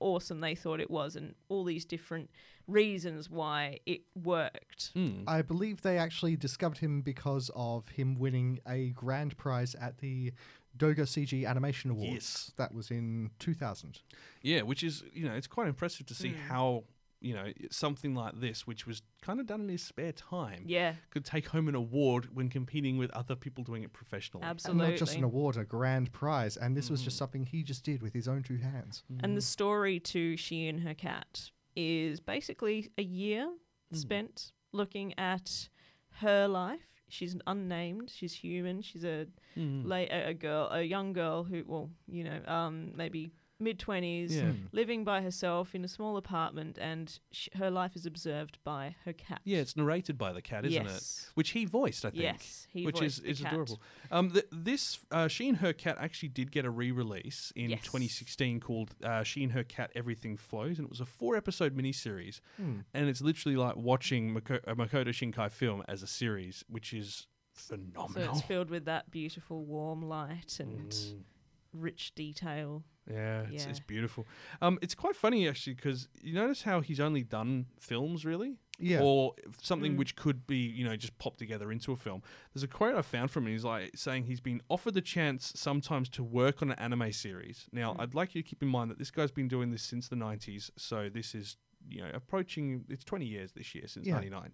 [0.00, 2.30] awesome they thought it was and all these different
[2.66, 4.92] reasons why it worked.
[4.94, 5.24] Mm.
[5.26, 10.32] I believe they actually discovered him because of him winning a grand prize at the
[10.76, 12.12] Doga CG Animation Awards.
[12.12, 12.52] Yes.
[12.56, 14.00] That was in 2000.
[14.42, 16.48] Yeah, which is you know it's quite impressive to see hmm.
[16.48, 16.84] how
[17.20, 20.94] you know something like this, which was kind of done in his spare time, Yeah,
[21.10, 24.44] could take home an award when competing with other people doing it professionally.
[24.44, 24.84] absolutely.
[24.84, 26.56] And not just an award, a grand prize.
[26.56, 27.18] And this was just mm-hmm.
[27.18, 29.02] something he just did with his own two hands.
[29.12, 29.24] Mm-hmm.
[29.24, 33.50] And the story to She and Her Cat is basically a year
[33.92, 33.96] mm.
[33.96, 35.68] spent looking at
[36.20, 36.89] her life.
[37.10, 38.10] She's unnamed.
[38.14, 38.82] She's human.
[38.82, 39.84] She's a Mm.
[39.86, 44.34] la- a, a girl, a young girl who, well, you know, um, maybe mid twenties,
[44.36, 44.52] Yeah.
[44.72, 49.12] living by herself in a small apartment, and sh- her life is observed by her
[49.12, 49.40] cat.
[49.44, 51.26] Yeah, it's narrated by the cat, isn't Yes.
[51.28, 51.36] it?
[51.36, 52.22] Which he voiced, I think.
[52.22, 53.52] Yes, he which voiced is, the is cat.
[53.52, 53.82] adorable.
[54.10, 57.82] Um, th- this uh, She and Her Cat actually did get a re-release in Yes.
[57.84, 62.40] 2016 called uh, She and Her Cat Everything Flows, and it was a four-episode miniseries,
[62.56, 62.80] Hmm.
[62.94, 67.26] and it's literally like watching Mako- a Makoto Shinkai film as a series, which is
[67.52, 68.08] phenomenal.
[68.08, 68.36] So phenomenal.
[68.38, 71.22] it's filled with that beautiful warm light and Mm.
[71.72, 72.84] Rich detail.
[73.10, 74.26] Yeah, it's, it's beautiful.
[74.62, 79.00] Um, it's quite funny actually because you notice how he's only done films really, Yeah.
[79.02, 79.98] or something Mm.
[79.98, 82.22] which could be you know just popped together into a film.
[82.54, 83.52] There's a quote I found from him.
[83.52, 87.68] He's like saying he's been offered the chance sometimes to work on an anime series.
[87.72, 88.00] Now Mm.
[88.00, 90.16] I'd like you to keep in mind that this guy's been doing this since the
[90.16, 91.56] 90s, so this is
[91.88, 94.14] you know approaching it's 20 years this year since Yeah.
[94.14, 94.52] 99.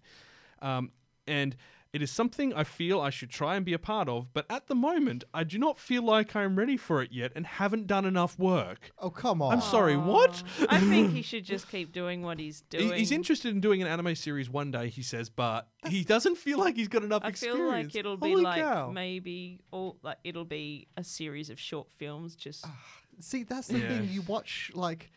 [0.61, 0.91] Um,
[1.27, 1.55] and
[1.93, 4.67] it is something I feel I should try and be a part of, but at
[4.67, 8.05] the moment, I do not feel like I'm ready for it yet and haven't done
[8.05, 8.91] enough work.
[8.99, 9.53] Oh, come on.
[9.53, 10.43] I'm sorry, what?
[10.69, 12.91] I think he should just keep doing what he's doing.
[12.93, 16.59] He's interested in doing an anime series one day, he says, but he doesn't feel
[16.59, 17.61] like he's got enough I experience.
[17.61, 18.91] feel like it'll be Holy like cow.
[18.91, 22.35] maybe all like it'll be a series of short films.
[22.35, 22.75] Just ah,
[23.21, 23.87] See, that's the Yeah.
[23.87, 24.09] thing.
[24.11, 25.09] You watch like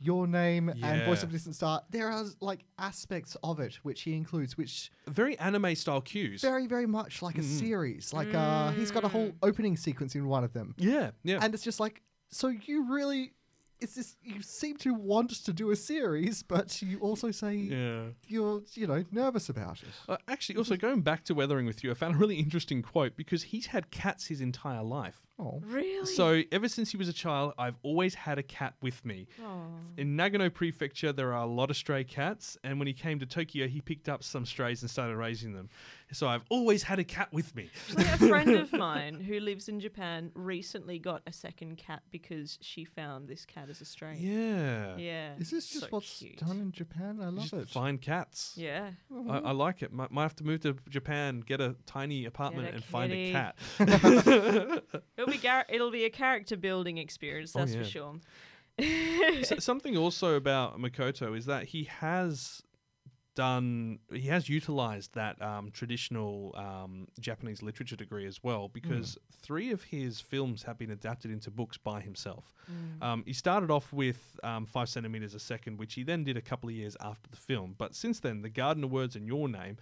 [0.00, 1.82] your name and Voice of a Distant Star.
[1.90, 6.40] There are like aspects of it which he includes, which Very anime style cues.
[6.40, 7.58] very, very much like a Mm.
[7.58, 8.12] series.
[8.12, 11.38] Like uh, he's got a whole opening sequence in one of them, yeah, yeah.
[11.42, 13.32] and it's just like, so you really,
[13.80, 18.02] it's just you seem to want to do a series, but you also say yeah.
[18.26, 19.88] you're, you know, nervous about it.
[20.08, 23.16] Uh, actually, also going back to Weathering with You, I found a really interesting quote
[23.16, 25.24] because he's had cats his entire life.
[25.40, 26.04] Oh, really.
[26.06, 29.28] So ever since he was a child, I've always had a cat with me.
[29.44, 29.66] Aw.
[29.96, 33.26] In Nagano Prefecture, there are a lot of stray cats, and when he came to
[33.26, 35.68] Tokyo, he picked up some strays and started raising them.
[36.12, 37.68] So I've always had a cat with me.
[37.90, 42.58] Actually, a friend of mine who lives in Japan recently got a second cat because
[42.62, 44.16] she found this cat as a stray.
[44.18, 44.96] Yeah.
[44.96, 45.34] Yeah.
[45.38, 46.38] is this just so what's cute.
[46.38, 47.18] done in Japan?
[47.20, 47.68] I love Just it.
[47.68, 48.54] find cats.
[48.56, 48.90] Yeah.
[49.28, 49.92] I, I like it.
[49.92, 53.32] Might, might have to move to Japan, get a tiny apartment, a and find a
[53.32, 53.56] cat.
[55.18, 57.82] It'll be gar- it'll be a character building experience, Oh, that's yeah.
[57.82, 58.14] for sure.
[58.78, 62.62] S- something also about Makoto is that he has
[63.38, 69.70] done he has utilized that um, traditional um, Japanese literature degree as well because three
[69.70, 72.44] of his films have been adapted into books by himself.
[73.00, 76.40] Um, he started off with um, Five Centimeters a Second, which he then did a
[76.50, 77.74] couple of years after the film.
[77.78, 79.76] But since then, The Garden of Words and Your Name,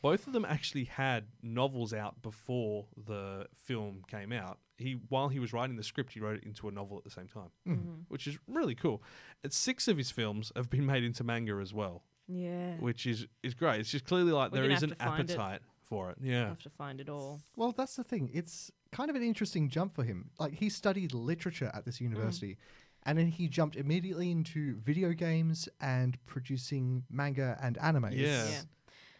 [0.00, 4.58] both of them actually had novels out before the film came out.
[4.78, 7.10] He while he was writing the script, he wrote it into a novel at the
[7.18, 7.94] same time, Mm-hmm.
[8.08, 9.02] which is really cool.
[9.44, 12.76] And six of his films have been made into manga as well, Yeah.
[12.76, 13.80] which is is great.
[13.80, 15.32] It's just clearly like We're there gonna is have an to find it.
[15.32, 16.18] appetite for it.
[16.22, 16.48] I Yeah.
[16.48, 17.40] have to find it all.
[17.56, 18.30] Well, that's the thing.
[18.32, 20.30] It's kind of an interesting jump for him.
[20.38, 22.58] Like he studied literature at this university,
[23.04, 28.08] and then he jumped immediately into video games and producing manga and anime.
[28.12, 28.48] Yeah.
[28.48, 28.60] Yeah.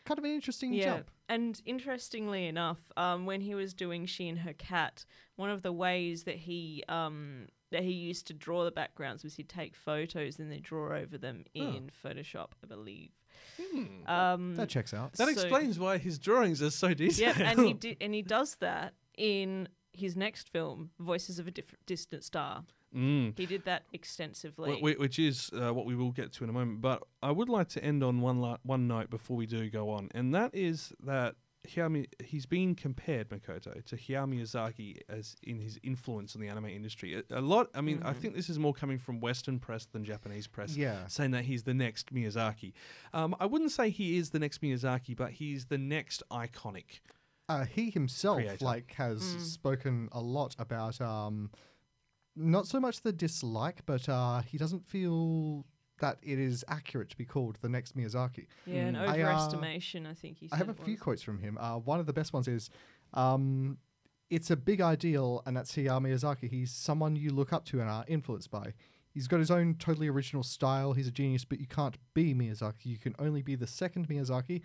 [0.05, 0.85] kind of an interesting yeah.
[0.97, 1.11] jump.
[1.29, 5.05] And interestingly enough, um, when he was doing She and Her Cat,
[5.37, 9.35] one of the ways that he um, that he used to draw the backgrounds was
[9.35, 13.11] he'd take photos and then draw over them in Photoshop, I believe.
[14.07, 15.13] Um, That checks out.
[15.15, 17.37] That so- explains why his drawings are so detailed.
[17.39, 21.51] Yeah, and he did, and he does that in his next film, Voices of a
[21.51, 22.65] Diff- Distant Star.
[22.95, 23.37] Mm.
[23.39, 24.73] He did that extensively.
[24.81, 26.83] Wh- wh- Which is uh, what we will get to in a moment.
[26.83, 29.91] But I would like to end on one la- one note before we do go
[29.91, 31.37] on, and that is that
[31.69, 36.67] Hayao, he's been compared Makoto to Hayao Miyazaki as in his influence on the anime
[36.67, 37.15] industry.
[37.15, 37.69] A, a lot.
[37.75, 40.77] I mean, I think this is more coming from Western press than Japanese press.
[40.77, 41.07] Yeah.
[41.07, 42.73] saying that he's the next Miyazaki.
[43.13, 47.01] Um, I wouldn't say he is the next Miyazaki, but he's the next iconic.
[47.49, 48.65] Uh, he himself Creator.
[48.65, 49.41] like has Mm.
[49.41, 51.51] spoken a lot about um,
[52.35, 55.65] not so much the dislike, but uh, he doesn't feel
[56.03, 58.47] that it is accurate to be called the next Miyazaki.
[58.67, 61.01] yeah, an I, uh, overestimation, I think he said I have a few was.
[61.01, 61.57] quotes from him.
[61.59, 62.69] Uh, one of the best ones is,
[63.15, 63.79] um,
[64.29, 66.51] "It's a big ideal, and that's Hayao Miyazaki.
[66.51, 68.75] He's someone you look up to and are influenced by.
[69.11, 70.95] He's got his own totally original style.
[70.95, 72.87] He's a genius, but you can't be Miyazaki.
[72.87, 74.63] You can only be the second Miyazaki,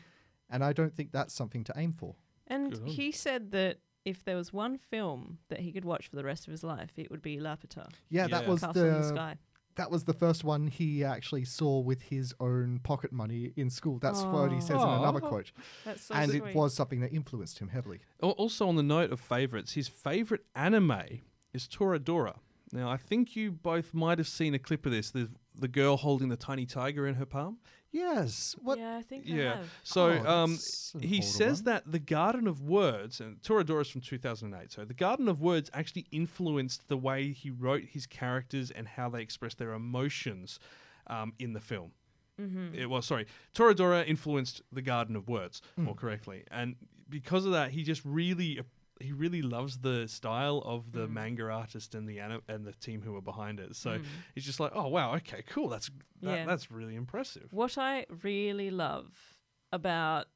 [0.50, 2.16] and I don't think that's something to aim for."
[2.48, 6.16] And Good he said that if there was one film that he could watch for
[6.16, 8.50] the rest of his life, it would be Laputa, Yeah, that Yeah.
[8.50, 9.38] was Castle in the the Sky.
[9.78, 14.00] That was the first one he actually saw with his own pocket money in school.
[14.00, 15.52] That's what he says in another quote,
[15.86, 16.44] That's so and sweet.
[16.44, 18.00] it was something that influenced him heavily.
[18.22, 21.22] Also, on the note of favorites, his favorite anime
[21.54, 22.38] is Toradora.
[22.74, 25.12] Now, I think you both might have seen a clip of this.
[25.12, 27.58] The the girl holding the tiny tiger in her palm.
[27.92, 28.78] Yes, what?
[28.78, 29.56] Yeah, I think I Yeah.
[29.58, 29.74] have.
[29.84, 30.58] So Oh, um,
[31.02, 31.66] he says one.
[31.66, 36.06] that the Garden of Words, and Toradora's from 2008, so the Garden of Words actually
[36.12, 40.60] influenced the way he wrote his characters and how they express their emotions
[41.08, 41.92] um, in the film.
[42.40, 42.76] Mm-hmm.
[42.76, 46.44] It was, sorry, Toradora influenced the Garden of Words, more correctly.
[46.52, 46.76] And
[47.10, 48.60] because of that, he just really.
[49.00, 53.02] He really loves the style of the manga artist and the ani- and the team
[53.02, 53.76] who are behind it.
[53.76, 54.00] So
[54.34, 55.70] he's just like, oh wow, okay, cool.
[55.70, 55.90] That's
[56.22, 56.46] that, Yeah.
[56.46, 57.48] that's really impressive.
[57.52, 59.38] What I really love
[59.72, 60.28] about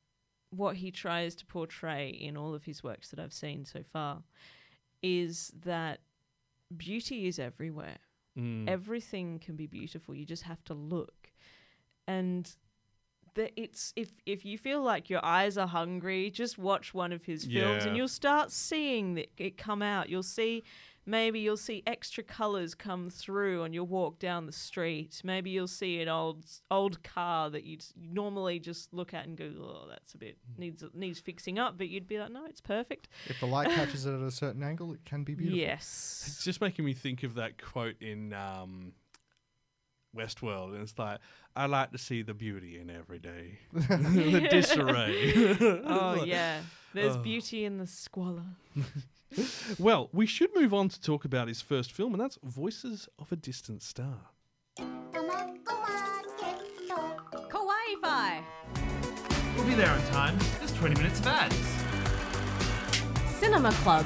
[0.51, 4.23] what he tries to portray in all of his works that I've seen so far
[5.01, 6.01] is that
[6.75, 7.97] beauty is everywhere.
[8.37, 8.67] Mm.
[8.67, 10.13] Everything can be beautiful.
[10.15, 11.31] You just have to look.
[12.07, 12.53] And
[13.35, 17.23] that it's if if you feel like your eyes are hungry, just watch one of
[17.23, 17.87] his films Yeah.
[17.87, 20.09] and you'll start seeing it, it come out.
[20.09, 20.63] You'll see
[21.03, 25.19] maybe you'll see extra colors come through on your walk down the street.
[25.23, 29.51] Maybe you'll see an old old car that you'd normally just look at and go,
[29.59, 33.07] "Oh, that's a bit needs needs fixing up," but you'd be like, "No, it's perfect."
[33.27, 35.57] If the light catches it at a certain angle, it can be beautiful.
[35.59, 36.23] Yes.
[36.27, 38.93] It's just making me think of that quote in um,
[40.15, 41.19] Westworld, and it's like,
[41.55, 46.61] "I like to see the beauty in every day, the disarray." oh yeah.
[46.93, 48.43] There's beauty in the squalor.
[49.79, 53.31] well, we should move on to talk about his first film, and that's Voices of
[53.31, 54.17] a Distant Star.
[57.49, 58.43] Kawaii Fi.
[59.55, 60.37] We'll be there on time.
[60.59, 61.55] There's 20 minutes of ads.
[63.39, 64.05] Cinema Club.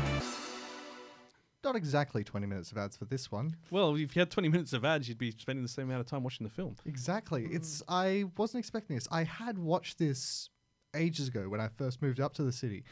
[1.65, 3.56] Not exactly 20 minutes of ads for this one.
[3.71, 6.06] Well, if you had 20 minutes of ads, you'd be spending the same amount of
[6.06, 6.75] time watching the film.
[6.86, 7.45] Exactly.
[7.51, 9.08] It's I wasn't expecting this.
[9.12, 10.49] I had watched this
[10.93, 12.84] ages ago when I first moved up to the city.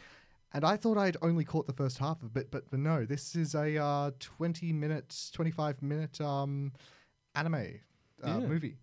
[0.55, 3.36] And I thought I'd only caught the first half of it, but, but no, this
[3.36, 6.73] is a uh, 20 minute, 25 minute um,
[7.36, 7.59] anime uh,
[8.25, 8.39] Yeah.
[8.39, 8.77] movie.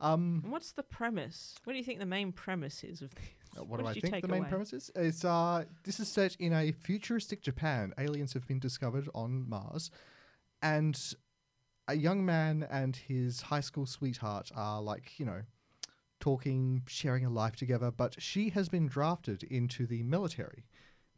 [0.00, 1.54] Um, And what's the premise?
[1.64, 3.24] What do you think the main premise is of this?
[3.56, 4.48] Uh, what, do I think the main away?
[4.48, 4.90] premise is?
[4.94, 7.92] It's, uh, this is set in a futuristic Japan.
[7.98, 9.90] Aliens have been discovered on Mars,
[10.62, 10.98] and
[11.88, 15.42] a young man and his high school sweetheart are like, you know,
[16.20, 20.64] talking, sharing a life together, but she has been drafted into the military.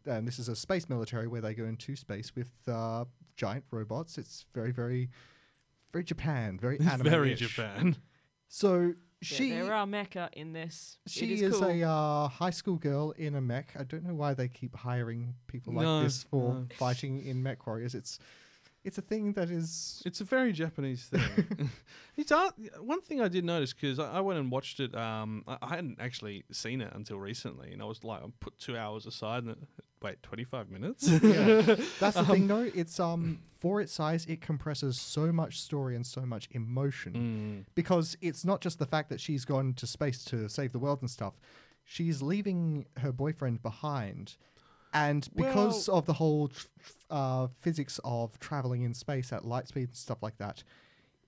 [0.05, 3.05] And this is a space military where they go into space with uh,
[3.37, 4.19] giant robots.
[4.19, 5.11] It's very, very,
[5.93, 7.07] very Japan, very anime.
[7.11, 7.97] Very Japan.
[8.49, 10.99] So Yeah, she there are mecha in this.
[11.07, 11.69] she it is, is, cool.
[11.69, 13.75] a uh, high school girl in a mech.
[13.79, 16.67] I don't know why they keep hiring people like No, this for no.
[16.77, 17.97] fighting in mech warriors.
[17.97, 18.21] It's
[18.85, 21.71] it's a thing that is It's a very Japanese thing.
[22.17, 24.95] it's art, one thing I did notice because I, I went and watched it.
[24.95, 28.59] Um, I, I hadn't actually seen it until recently, and I was like, I put
[28.59, 29.43] two hours aside.
[29.45, 29.67] And
[30.03, 31.09] wait, twenty five minutes?
[31.09, 31.77] yeah.
[32.01, 32.71] That's the thing though.
[32.75, 37.75] It's um for its size, it compresses so much story and so much emotion Mm.
[37.75, 41.01] because it's not just the fact that she's gone to space to save the world
[41.01, 41.35] and stuff.
[41.85, 44.37] She's leaving her boyfriend behind.
[44.95, 46.67] And because of the whole tr-
[47.11, 50.63] uh, physics of traveling in space at light speed and stuff like that,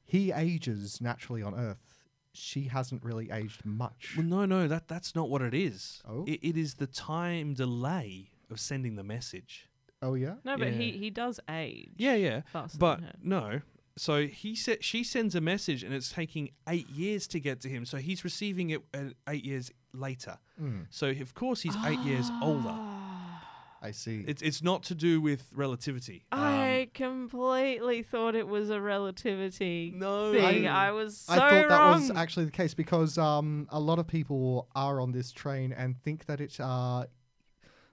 [0.05, 1.97] he ages naturally on Earth
[2.33, 4.15] she hasn't really aged much.
[4.17, 6.01] Well, no, no, that that's not what it is.
[6.09, 6.25] Oh?
[6.29, 9.69] It, it is the time delay of sending the message.
[10.03, 10.35] Oh yeah.
[10.45, 10.99] No, but he Yeah.
[10.99, 11.91] he does age.
[11.97, 12.41] Yeah, yeah.
[12.53, 13.15] Faster but than her.
[13.23, 13.61] no.
[13.97, 17.69] So he said she sends a message and it's taking eight years to get to
[17.69, 17.85] him.
[17.85, 20.39] So he's receiving it uh, eight years later.
[20.61, 20.87] Mm.
[20.91, 22.75] So of course he's eight years older.
[23.83, 24.25] I see.
[24.29, 26.25] It's it's not to do with relativity.
[26.33, 30.67] Um, I completely thought it was a relativity No, thing.
[30.67, 32.01] I- I, was so I thought that wrong.
[32.01, 35.97] was actually the case because um, a lot of people are on this train and
[36.03, 37.05] think that it, uh,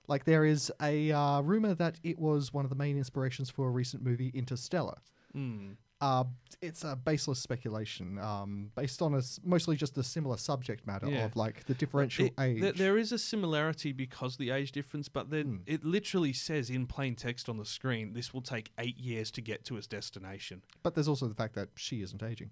[0.07, 3.67] like, there is a uh, rumor that it was one of the main inspirations for
[3.67, 4.97] a recent movie, Interstellar.
[5.35, 5.75] mm.
[5.99, 6.23] Uh,
[6.61, 11.25] it's a baseless speculation, um, based on a mostly just a similar subject matter Yeah.
[11.25, 12.61] of like the differential It- age.
[12.61, 15.57] th- there is a similarity because of the age difference, but then Hmm.
[15.65, 19.41] it literally says in plain text on the screen, this will take eight years to
[19.41, 20.61] get to its destination.
[20.83, 22.51] but there's also the fact that she isn't aging.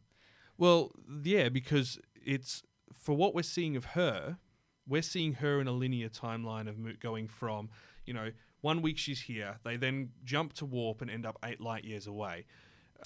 [0.57, 0.91] Well,
[1.23, 4.39] yeah, because it's for what we're seeing of her,
[4.87, 7.69] we're seeing her in a linear timeline of mo- going from,
[8.05, 8.31] you know,
[8.61, 12.07] one week she's here, they then jump to warp and end up eight light years
[12.07, 12.45] away,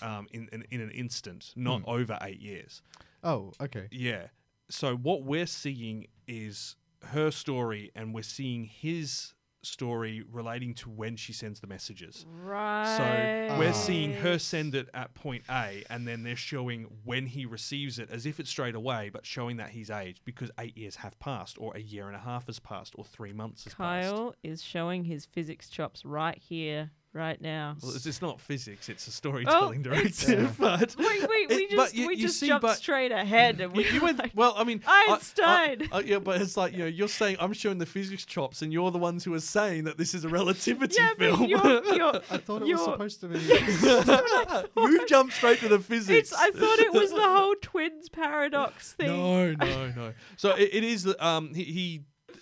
[0.02, 2.82] um, in, in in an instant, not over eight years.
[3.24, 3.88] Oh, okay.
[3.92, 4.28] Yeah.
[4.70, 6.76] So what we're seeing is
[7.08, 12.26] her story, and we're seeing his story relating to when she sends the messages.
[12.44, 13.48] right.
[13.50, 17.46] So we're seeing her send it at point A, and then they're showing when he
[17.46, 20.98] receives it as if it's straight away, but showing that he's aged because eight years
[20.98, 24.10] have passed, or a year and a half has passed, or three months has passed.
[24.10, 27.76] Kyle is showing his physics chops right here, right now.
[27.82, 30.56] Well, it's, it's not physics; it's a storytelling directive.
[30.60, 33.60] But Wait, wait, we it- just you- we you just see, jumped but- straight ahead
[33.62, 34.54] and we You, you went like, well.
[34.58, 37.78] I mean, I- I- I- yeah, but it's like you know, you're saying I'm showing
[37.78, 40.96] the physics chops, and you're the ones who are saying that this is a relativity
[41.00, 41.44] yeah, film.
[41.46, 43.40] you're, you're, I thought it you're, was supposed to be.
[44.78, 46.32] You've jumped straight to the physics.
[46.32, 49.08] It's, I thought it was the whole twins paradox thing.
[49.08, 50.14] No, no, no.
[50.38, 51.08] So it, it is.
[51.20, 52.02] Um, he, he,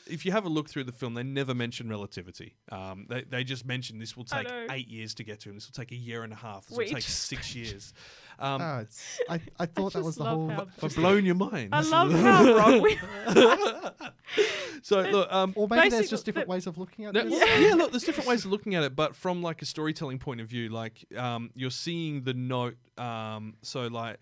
[0.09, 2.55] if you have a look through the film, they never mention relativity.
[2.71, 5.55] Um, they, they just mention this will take eight years to get to him.
[5.55, 6.65] This will take a year and a half.
[6.67, 7.93] This We will take six years.
[8.39, 10.49] Um, Ah, it's, I, I thought that was the whole.
[10.49, 11.69] how- for blown your mind.
[11.73, 12.97] I love how wrong we
[14.81, 17.31] so look, um, Or maybe there's just different the- ways of looking at No, this.
[17.31, 17.73] well, yeah.
[17.73, 20.47] look, there's different ways of looking at it, but from like a storytelling point of
[20.47, 22.75] view, like um, you're seeing the note.
[22.97, 24.17] Um, so like,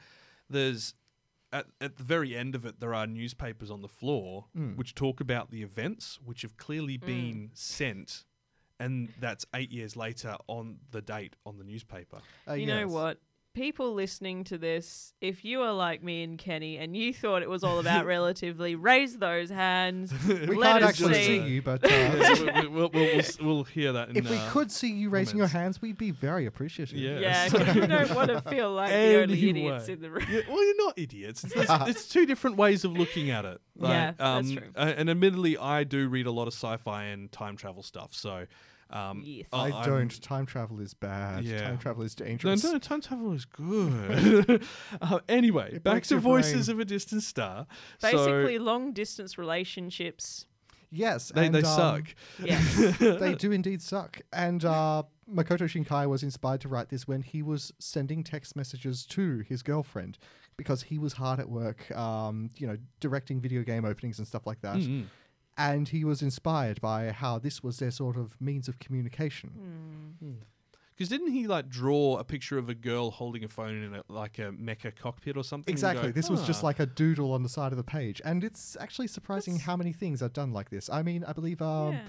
[0.49, 0.93] there's
[1.57, 4.75] at at the very end of it, there are newspapers on the floor Mm.
[4.75, 8.25] which talk about the events which have clearly been sent,
[8.79, 12.19] and that's eight years later on the date on the newspaper.
[12.47, 13.19] Uh, You know what?
[13.55, 17.49] People listening to this, if you are like me and Kenny and you thought it
[17.49, 20.13] was all about relatively, raise those hands.
[20.27, 21.25] We Let can't us actually see.
[21.39, 24.09] see you, but uh, Yeah, we- we- we'll, we'll, we'll, we'll hear that.
[24.09, 26.97] In, if we uh, could see you raising your hands, we'd be very appreciative.
[26.97, 27.17] Yeah.
[27.19, 30.25] Yeah, 'cause we don't want to feel like the only idiots in the room.
[30.29, 31.45] Yeah, well, you're not idiots.
[31.45, 33.61] It's, it's two different ways of looking at it.
[33.79, 34.67] Yeah, Like, that's um, true.
[34.75, 38.13] uh, and admittedly, I do read a lot of sci-fi and time travel stuff.
[38.13, 38.47] So,
[38.89, 39.47] um, Yes.
[39.51, 40.21] I I'm- don't.
[40.21, 41.43] Time travel is bad.
[41.43, 41.61] Yeah.
[41.61, 42.63] Time travel is dangerous.
[42.63, 44.63] no, no, time travel is good.
[45.01, 46.75] uh, anyway, It back to Voices brain.
[46.75, 47.67] of a Distant Star.
[48.01, 50.45] Basically, long distance relationships.
[50.91, 52.15] Yes, they, and, they um, suck.
[52.41, 52.61] Yeah.
[53.19, 54.21] they do indeed suck.
[54.31, 59.05] And uh, Makoto Shinkai was inspired to write this when he was sending text messages
[59.07, 60.17] to his girlfriend
[60.57, 64.47] because he was hard at work, um, you know, directing video game openings and stuff
[64.47, 64.77] like that.
[64.77, 65.05] Mm-mm.
[65.57, 69.51] And he was inspired by how this was their sort of means of communication.
[70.95, 74.03] Because didn't he like draw a picture of a girl holding a phone in a,
[74.07, 75.71] like a mecha cockpit or something?
[75.71, 76.07] Exactly.
[76.07, 78.21] go, This was just "Ah." like a doodle on the side of the page.
[78.25, 80.89] And it's actually surprising That's- how many things are done like this.
[80.89, 82.01] I mean, I believe um, yeah.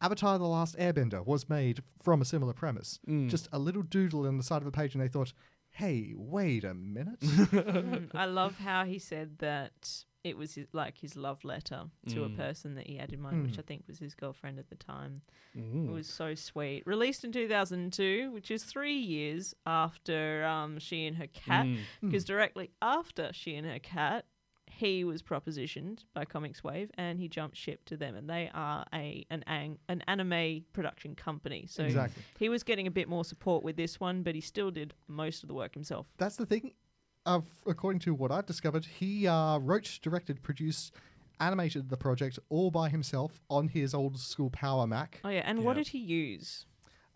[0.00, 2.98] Avatar The Last Airbender was made from a similar premise.
[3.08, 3.28] Mm.
[3.28, 5.32] Just a little doodle on the side of a page, and they thought,
[5.70, 7.20] hey, wait a minute.
[7.52, 12.24] Mm, I love how he said that it was his, like his love letter to
[12.24, 12.36] a Mm.
[12.36, 13.58] person that he had in mind, which Mm.
[13.58, 15.22] I think was his girlfriend at the time.
[15.56, 15.88] Mm.
[15.88, 16.86] It was so sweet.
[16.86, 21.78] Released in 2002, which is three years after um, she and her cat, Mm.
[22.02, 24.26] because directly after she and her cat,
[24.70, 28.86] he was propositioned by CoMix Wave and he jumped ship to them, and they are
[28.94, 31.66] a an ang- an anime production company.
[31.66, 32.22] So exactly.
[32.38, 35.42] he was getting a bit more support with this one, but he still did most
[35.42, 36.06] of the work himself.
[36.16, 36.72] That's the thing.
[37.24, 40.92] Uh, according to what I've discovered, he uh, wrote, directed, produced,
[41.38, 45.20] animated the project all by himself on his old school Power Mac.
[45.24, 45.82] Oh yeah, and what Yeah.
[45.84, 46.66] did he use?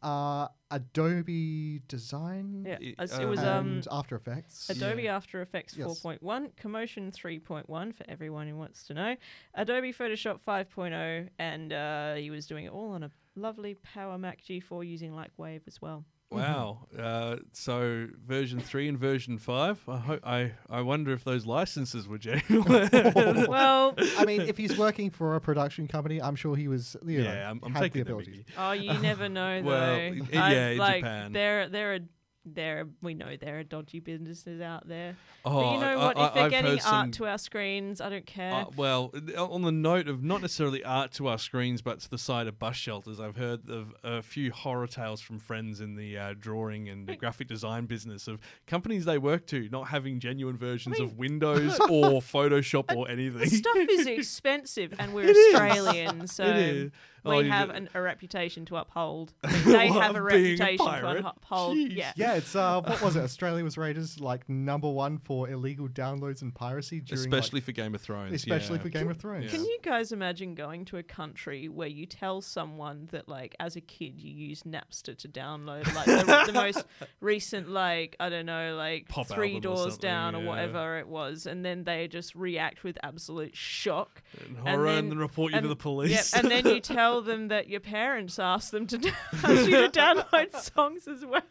[0.02, 4.70] Uh, Adobe Design Yeah, It- as- it was um and After Effects.
[4.70, 5.16] Adobe Yeah.
[5.16, 5.86] After Effects Yes.
[6.00, 9.16] 4.1, Commotion 3.1 for everyone who wants to know,
[9.54, 14.42] Adobe Photoshop 5.0, and uh, he was doing it all on a lovely Power Mac
[14.42, 16.04] G4 using Lightwave as well.
[16.30, 16.86] Wow.
[16.98, 19.80] Uh, so version three and version five.
[19.88, 20.20] I hope.
[20.24, 22.90] I I wonder if those licenses were genuine.
[23.48, 26.96] Well, I mean, if he's working for a production company, I'm sure he was.
[27.06, 28.30] You know, yeah, I'm, I'm had taking the the ability.
[28.38, 28.52] Mickey.
[28.58, 29.68] oh, you never know though.
[29.68, 31.32] Well, I- yeah, in like, Japan.
[31.32, 31.98] There, there are.
[32.46, 35.16] There, we know there are dodgy businesses out there.
[35.44, 36.16] Oh, but you know what?
[36.16, 38.52] I, if they're I've getting art to our screens, I don't care.
[38.52, 42.18] Uh, well, on the note of not necessarily art to our screens, but to the
[42.18, 46.16] side of bus shelters, I've heard of a few horror tales from friends in the
[46.16, 50.56] uh, drawing and the graphic design business of companies they work to not having genuine
[50.56, 53.48] versions of Windows or Photoshop or anything.
[53.48, 55.54] stuff is expensive, and we're It is.
[55.54, 56.90] Australian, so It is.
[57.26, 59.32] We Oh, have an, a reputation to uphold.
[59.66, 61.76] They What, have a of being a reputation to uphold.
[61.76, 61.96] Jeez.
[61.96, 62.12] Yeah.
[62.16, 63.22] Yeah, it's uh, what was it?
[63.22, 67.60] Australia was rated as like number one for illegal downloads and piracy during, like, Especially
[67.60, 68.32] for Game of Thrones.
[68.34, 68.82] especially yeah.
[68.82, 69.50] for Game of Thrones.
[69.50, 73.76] Can you guys imagine going to a country where you tell someone that, like, as
[73.76, 76.84] a kid, you use Napster to download, like, the, the most
[77.20, 80.98] recent, like, I don't know, like, Pop Three album or Doors something, Down or whatever
[80.98, 84.22] it was, and then they just react with absolute shock.
[84.46, 86.10] And horror and then report you to the police.
[86.34, 88.96] Yep, and then you tell them that your parents asked them to
[89.32, 91.42] ask you to download songs as well.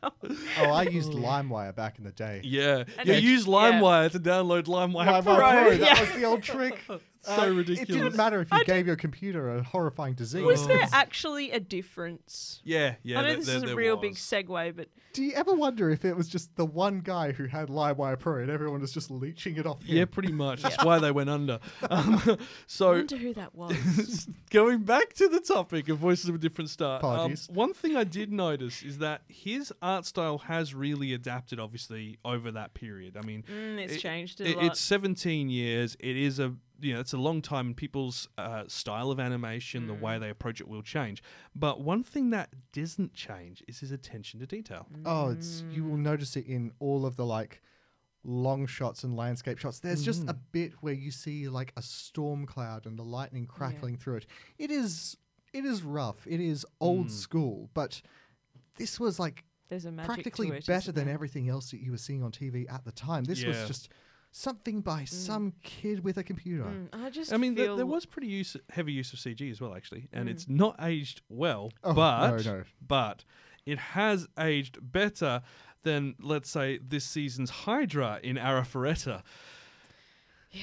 [0.59, 2.41] Oh, I used LimeWire back in the day.
[2.43, 3.53] Yeah, And you it- use yeah.
[3.53, 5.35] LimeWire to download LimeWire LimeWire Pro.
[5.35, 5.99] Pro, that yeah.
[5.99, 6.79] was the old trick.
[7.25, 10.43] So Uh, It didn't matter if you gave your computer a horrifying disease.
[10.43, 12.61] Was there actually a difference?
[12.63, 13.19] Yeah, yeah.
[13.19, 14.19] I know there- this there- is a there real big was.
[14.19, 17.69] segue, but Do you ever wonder if it was just the one guy who had
[17.69, 19.95] LimeWire Pro and everyone was just leeching it off him?
[19.97, 20.61] Yeah, pretty much.
[20.61, 21.59] That's why they went under.
[21.89, 24.27] Um, I so wonder who that was.
[24.49, 27.47] going back to the topic of Voices of a Different Star, um, Apologies.
[27.51, 32.51] one thing I did notice is that his art style has really adapted, obviously, over
[32.51, 33.15] that period.
[33.17, 34.65] I mean, Mm, it's it- changed a it- lot.
[34.65, 35.95] It's 17 years.
[35.99, 39.87] It is a you know it's a long time, and people's uh, style of animation,
[39.87, 39.99] the Mm.
[39.99, 41.23] way they approach it, will change.
[41.55, 44.87] But one thing that doesn't change is his attention to detail.
[45.05, 47.61] Oh, it's you will notice it in all of the like
[48.23, 49.79] long shots and landscape shots.
[49.79, 50.37] There's just a Mm-hmm.
[50.51, 54.25] bit where you see like a storm cloud and the lightning crackling through it.
[54.57, 55.17] It is
[55.53, 56.25] it is rough.
[56.27, 57.11] It is old Mm.
[57.11, 58.01] school, but
[58.77, 61.13] this was like There's a magic practically to it, better than there?
[61.13, 63.23] everything else that you were seeing on TV at the time.
[63.23, 63.89] This was just
[64.37, 66.65] something by some kid with a computer.
[66.65, 69.61] Mm, I just I mean, th- there was pretty use, heavy use of CG as
[69.61, 70.31] well, actually, and Mm.
[70.31, 72.63] it's not aged well, Oh, but no, no.
[72.85, 73.23] but
[73.65, 75.41] it has aged better
[75.83, 79.23] than, let's say, this season's Hydra in Arifureta.
[80.51, 80.61] Yeah.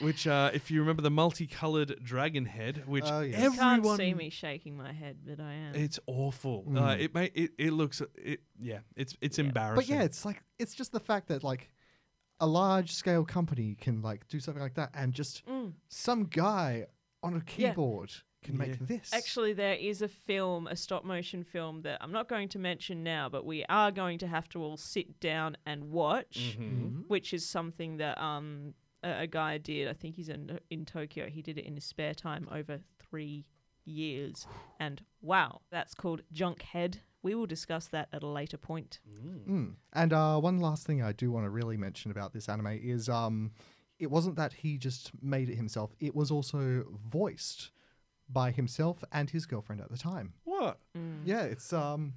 [0.00, 3.42] Which, uh, if you remember the multicolored dragon head, which Oh, yes.
[3.42, 5.74] You can't see me shaking my head, but I am.
[5.74, 6.64] it's awful.
[6.68, 6.80] Mm.
[6.80, 9.44] Uh, it may it, it looks it yeah it's it's Yeah.
[9.46, 9.76] embarrassing.
[9.76, 11.70] But yeah, it's like it's just the fact that like
[12.40, 15.74] a large scale company can like do something like that and just Mm.
[15.88, 16.86] some guy
[17.22, 18.12] on a keyboard
[18.42, 18.66] can Yeah.
[18.66, 19.12] make this.
[19.14, 23.04] Actually, there is a film, a stop motion film that I'm not going to mention
[23.04, 27.06] now, but we are going to have to all sit down and watch, Mhm.
[27.08, 28.74] which is something that um
[29.04, 29.86] a, a guy did.
[29.88, 31.28] I think he's in in Tokyo.
[31.28, 33.46] He did it in his spare time over three
[33.84, 34.46] years,
[34.80, 36.96] and wow, that's called Junkhead.
[37.22, 39.00] We will discuss that at a later point.
[39.48, 39.74] Mm.
[39.92, 43.08] And uh, one last thing I do want to really mention about this anime is
[43.08, 43.52] um,
[43.98, 47.70] it wasn't that he just made it himself; it was also voiced
[48.28, 50.32] by himself and his girlfriend at the time.
[50.44, 50.78] what?
[51.24, 52.14] Yeah, it's um,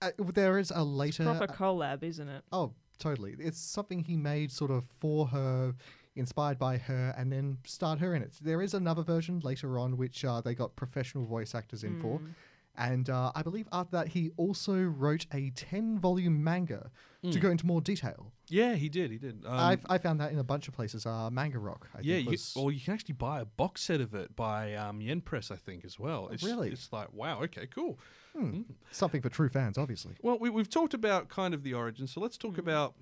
[0.00, 2.42] uh, there is a later Proper collab, isn't it?
[2.50, 3.36] Oh, totally.
[3.38, 5.74] It's something he made sort of for her,
[6.14, 8.34] inspired by her, and then start her in it.
[8.40, 12.18] There is another version later on which uh, they got professional voice actors in for.
[12.18, 12.34] Mm.
[12.74, 16.90] And uh, I believe after that, he also wrote a 10 volume manga
[17.22, 17.40] to Mm.
[17.40, 18.32] go into more detail.
[18.48, 19.10] Yeah, he did.
[19.12, 19.44] He did.
[19.46, 21.04] Um, I've, I found that in a bunch of places.
[21.06, 22.24] Uh, manga Rock, I yeah, think.
[22.24, 25.20] you, was- or you can actually buy a box set of it by um, Yen
[25.20, 26.28] Press, I think, as well.
[26.32, 26.70] It's, really?
[26.70, 27.98] It's like, wow, okay, cool.
[28.36, 28.62] Hmm.
[28.90, 30.14] Something for true fans, obviously.
[30.22, 32.94] Well, we, we've talked about kind of the origin, so let's talk about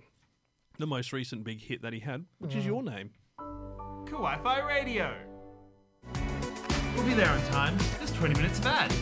[0.80, 2.68] the most recent big hit that he had, which is mm.
[2.68, 3.10] your name.
[3.38, 5.14] Kawaii Fi Radio.
[6.96, 7.78] We'll be there on time.
[8.00, 8.94] Just 20 minutes of ads.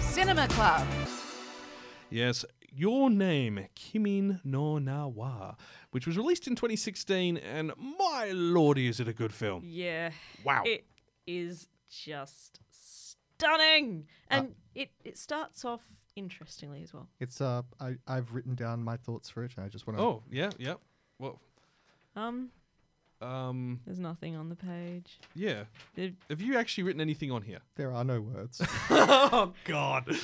[0.00, 0.86] Cinema Club.
[2.10, 5.54] Yes, your name, Kimi no Na wa,
[5.90, 9.62] which was released in 2016, and my lordy, is it a good film?
[9.64, 10.10] Yeah.
[10.44, 10.62] Wow.
[10.64, 10.86] It
[11.26, 14.06] is just stunning.
[14.28, 15.82] And uh, it, it starts off
[16.16, 17.08] interestingly as well.
[17.20, 20.04] It's uh, I, I've written down my thoughts for it, and I just want to.
[20.04, 20.74] Oh, yeah, yeah.
[21.18, 21.40] Well,
[22.16, 22.50] Um,
[23.20, 25.18] um, there's nothing on the page.
[25.34, 25.64] yeah.
[25.96, 27.58] It- Have you actually written anything on here?
[27.76, 28.60] There are no words.
[28.90, 30.06] oh, God.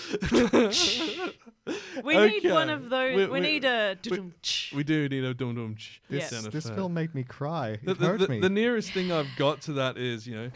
[2.04, 2.72] We need one Okay.
[2.74, 3.16] of those.
[3.16, 3.96] We- We, we- need a.
[4.74, 5.76] We do need a dum dum
[6.08, 7.70] this sound this film made me cry.
[7.70, 8.40] It The, the, hurt the, me.
[8.40, 10.50] the nearest thing I've got to that is, you know,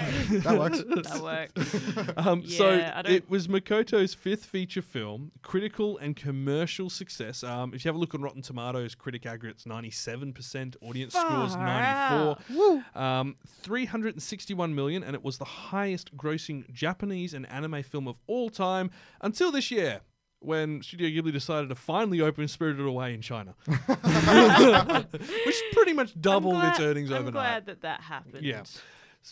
[0.42, 0.78] That works.
[1.08, 2.12] that works.
[2.16, 2.56] Um, Yeah,
[3.02, 7.42] so it was Makoto's fifth feature film, critical and commercial success.
[7.44, 12.36] Um, if you have a look on Rotten Tomatoes, critic aggregates 97%, audience scores Far
[12.50, 12.84] 94.
[12.94, 18.50] Um, 361 million, and it was the highest grossing Japanese and anime film of all
[18.50, 18.90] time
[19.20, 20.00] until this year.
[20.42, 26.54] When Studio Ghibli decided to finally open Spirited Away in China, which pretty much doubled
[26.56, 27.32] I'm its glad- earnings I'm overnight.
[27.32, 28.42] glad that that happened.
[28.44, 28.62] Yeah.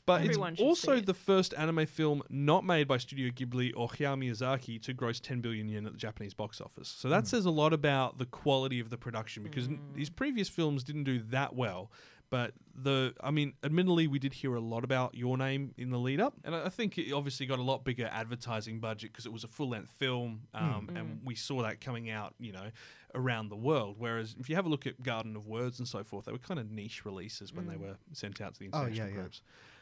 [0.05, 1.07] But Everyone it's also it.
[1.07, 5.41] the first anime film not made by Studio Ghibli or Hayao Miyazaki to gross 10
[5.41, 6.89] billion yen at the Japanese box office.
[6.89, 7.26] So that hmm.
[7.26, 9.99] says a lot about the quality of the production because n- hmm.
[9.99, 11.91] his previous films didn't do that well.
[12.30, 15.99] But the, I mean, admittedly, we did hear a lot about Your Name in the
[15.99, 19.24] lead up, and I I think it obviously got a lot bigger advertising budget because
[19.24, 20.62] it was a full length film, hmm.
[20.62, 22.70] um, and we saw that coming out, you know,
[23.14, 23.97] around the world.
[23.99, 26.39] Whereas if you have a look at Garden of Words and so forth, they were
[26.39, 29.30] kind of niche releases when they were sent out to the Oh, yeah, international yeah.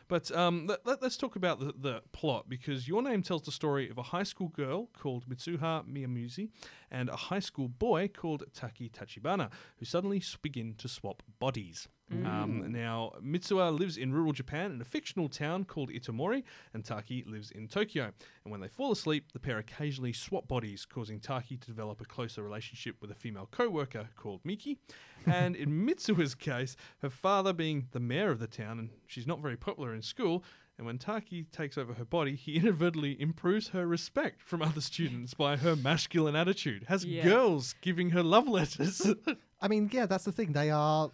[0.09, 3.91] But um, let, us talk about the, the plot because your name tells the story
[3.91, 6.49] of a high school girl called Mitsuha Miyamizu
[6.91, 11.89] and a high school boy called Taki Tachibana who suddenly begin to swap bodies.
[12.13, 17.25] Um, now, Mitsuha lives in rural Japan in a fictional town called Itomori, and Taki
[17.27, 18.13] lives in Tokyo.
[18.45, 22.05] And when they fall asleep, the pair occasionally swap bodies, causing Taki to develop a
[22.05, 24.79] closer relationship with a female co worker called Miki.
[25.27, 29.41] And in Mitsuha's case, her father being the mayor of the town, and she's not
[29.41, 30.45] very popular in school.
[30.79, 35.35] And when Taki takes over her body, he inadvertently improves her respect from other students
[35.35, 36.85] by her masculine attitude.
[36.89, 37.25] Has Yeah.
[37.25, 39.05] girls giving her love letters.
[39.61, 40.53] I mean, yeah, that's the thing.
[40.53, 41.11] They are,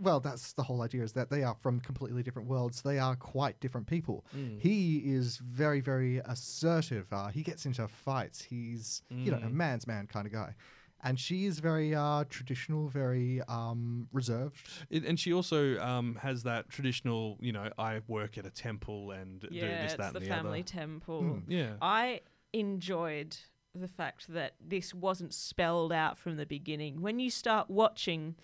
[0.00, 2.82] well, that's the whole idea is that they are from completely different worlds.
[2.82, 4.24] They are quite different people.
[4.58, 7.06] He is very, very assertive.
[7.12, 8.42] Uh, he gets into fights.
[8.42, 10.54] He's, you know, a man's man kind of guy.
[11.00, 14.56] And she is very uh, traditional, very um, reserved.
[14.90, 19.12] It, and she also um, has that traditional, you know, I work at a temple
[19.12, 20.68] and do Yeah, this, it's that, the and the family other.
[20.68, 21.42] temple.
[21.46, 21.74] Yeah.
[21.80, 22.22] I
[22.52, 23.36] enjoyed
[23.74, 27.00] the fact that this wasn't spelled out from the beginning.
[27.00, 28.34] When you start watching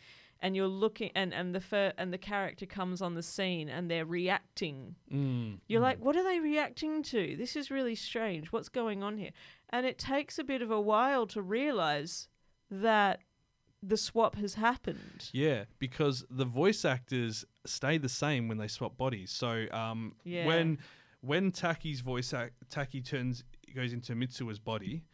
[0.44, 3.90] and you're looking and, and the fir- and the character comes on the scene and
[3.90, 5.58] they're reacting, Mm.
[5.66, 7.34] you're like, what are they reacting to?
[7.36, 8.52] This is really strange.
[8.52, 9.30] What's going on here?
[9.70, 12.28] And it takes a bit of a while to realize
[12.70, 13.20] that
[13.82, 15.30] the swap has happened.
[15.32, 19.30] Yeah, because the voice actors stay the same when they swap bodies.
[19.30, 20.46] So um, Yeah.
[20.46, 20.78] when
[21.22, 25.04] when Taki's voice act, Taki turns goes into Mitsuha's body.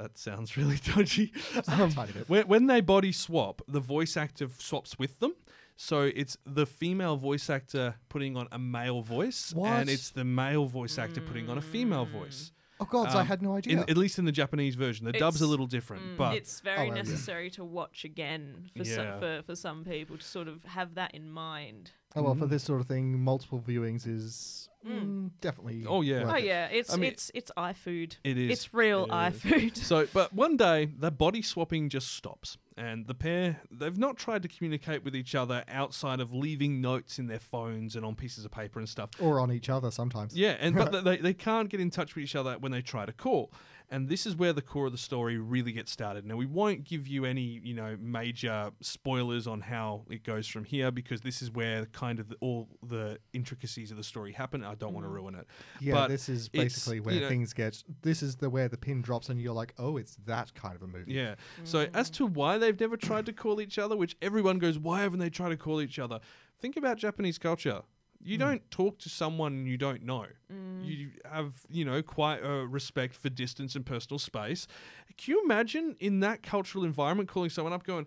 [0.00, 1.32] That sounds really dodgy.
[1.68, 1.92] Um,
[2.26, 5.34] when, when they body swap, the voice actor swaps with them.
[5.76, 9.70] So it's the female voice actor putting on a male voice, What?
[9.72, 12.52] and it's the male voice actor putting on a female voice.
[12.80, 13.84] Oh, God, I Um, had no In, idea.
[13.88, 16.80] at least in the Japanese version, the dub's a little different, but it's very Oh,
[16.88, 17.02] well, yeah.
[17.02, 18.94] necessary to watch again for, Yeah.
[18.96, 21.92] some, for for some people to sort of have that in mind.
[22.16, 25.02] oh, well, for this sort of thing, multiple viewings is Mm.
[25.04, 25.84] mm, definitely.
[25.86, 26.24] Oh, yeah.
[26.24, 26.44] worth Oh it.
[26.44, 28.16] yeah, it's I mean- it's it's eye food.
[28.24, 28.50] It is.
[28.50, 29.40] It's real It eye is.
[29.42, 29.76] food.
[29.76, 34.42] So, but one day the body swapping just stops, and the pair they've not tried
[34.42, 38.46] to communicate with each other outside of leaving notes in their phones and on pieces
[38.46, 39.10] of paper and stuff.
[39.20, 40.34] Or on each other sometimes.
[40.34, 43.04] Yeah, and but they they can't get in touch with each other when they try
[43.04, 43.52] to call.
[43.92, 46.24] And this is where the core of the story really gets started.
[46.24, 50.64] Now we won't give you any, you know, major spoilers on how it goes from
[50.64, 54.64] here because this is where kind of the, all the intricacies of the story happen.
[54.64, 55.16] I don't want to mm-hmm.
[55.16, 55.46] ruin it.
[55.80, 57.82] Yeah, But this is basically where you know, things get.
[58.02, 60.82] This is the where the pin drops, and you're like, oh, it's that kind of
[60.82, 61.12] a movie.
[61.12, 61.34] Yeah.
[61.64, 61.90] So mm.
[61.92, 65.18] as to why they've never tried to call each other, which everyone goes, why haven't
[65.18, 66.20] they tried to call each other?
[66.60, 67.82] Think about Japanese culture.
[68.22, 70.26] You don't talk to someone you don't know.
[70.82, 74.66] You have, you know, quite a respect for distance and personal space.
[75.16, 78.06] Can you imagine in that cultural environment calling someone up going,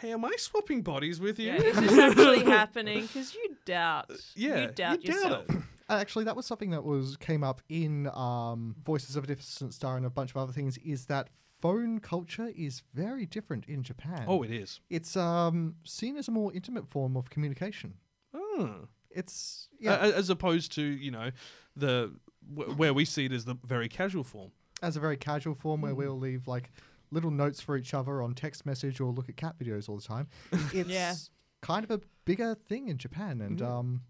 [0.00, 1.52] Hey, am I swapping bodies with you?
[1.52, 3.02] Yeah, is this actually happening?
[3.02, 4.10] Because you doubt.
[4.34, 5.50] Yeah, you doubt you doubt yourself.
[5.50, 5.56] it.
[5.86, 9.74] Uh, Actually, that was something that was came up in um, Voices of a Distant
[9.74, 10.78] Star and a bunch of other things.
[10.78, 11.28] Is that
[11.60, 14.24] phone culture is very different in Japan.
[14.26, 14.80] Oh, it is.
[14.88, 17.94] it's um, seen as a more intimate form of communication.
[18.32, 18.88] Oh.
[19.14, 21.30] It's yeah, a- As opposed to, you know,
[21.76, 22.12] the
[22.54, 24.50] wh- where we see it as the very casual form.
[24.82, 26.70] as a very casual form where we'll leave like
[27.10, 30.02] little notes for each other on text message or look at cat videos all the
[30.02, 30.28] time.
[30.72, 31.14] It's Yeah.
[31.62, 34.02] kind of a bigger thing in Japan, and um,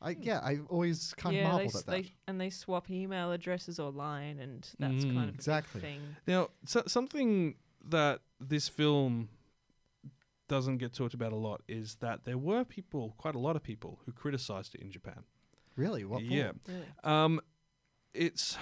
[0.00, 1.92] I yeah, I always kind of yeah, they, marveled s- at that.
[1.92, 5.14] they and they swap email addresses online, and that's Mm.
[5.14, 5.80] kind of a big Exactly.
[5.80, 6.00] thing.
[6.26, 9.28] Now, so, something that this film
[10.52, 13.62] doesn't get talked about a lot is that there were people, quite a lot of
[13.62, 15.22] people, who criticized it in Japan.
[15.76, 16.20] really, what?
[16.20, 16.26] For?
[16.26, 16.52] yeah.
[16.68, 16.86] Really.
[17.02, 17.40] Um,
[18.12, 18.58] it's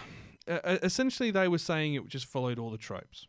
[0.46, 3.26] uh, essentially they were saying it just followed all the tropes.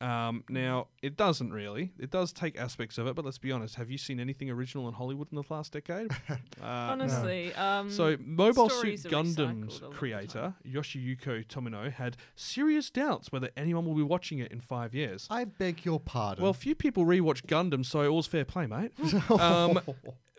[0.00, 1.92] Um, now, it doesn't really.
[1.98, 3.74] It does take aspects of it, but let's be honest.
[3.74, 6.10] Have you seen anything original in Hollywood in the last decade?
[6.62, 11.90] Uh, Honestly, um, So, Mobile Suit Gundam's recycled a lot of the creator, Yoshiyuki Tomino,
[11.90, 15.26] had serious doubts whether anyone will be watching it in five years.
[15.30, 16.42] I beg your pardon.
[16.42, 18.92] Well, few people rewatch Gundam, so all's fair play, mate.
[19.30, 19.80] um,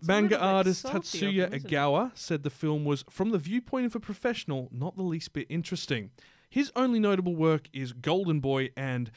[0.01, 1.59] manga artist Tatsuya them.
[1.59, 5.47] Egawa said the film was, from the viewpoint of a professional, not the least bit
[5.49, 6.11] interesting.
[6.49, 9.09] His only notable work is Golden Boy and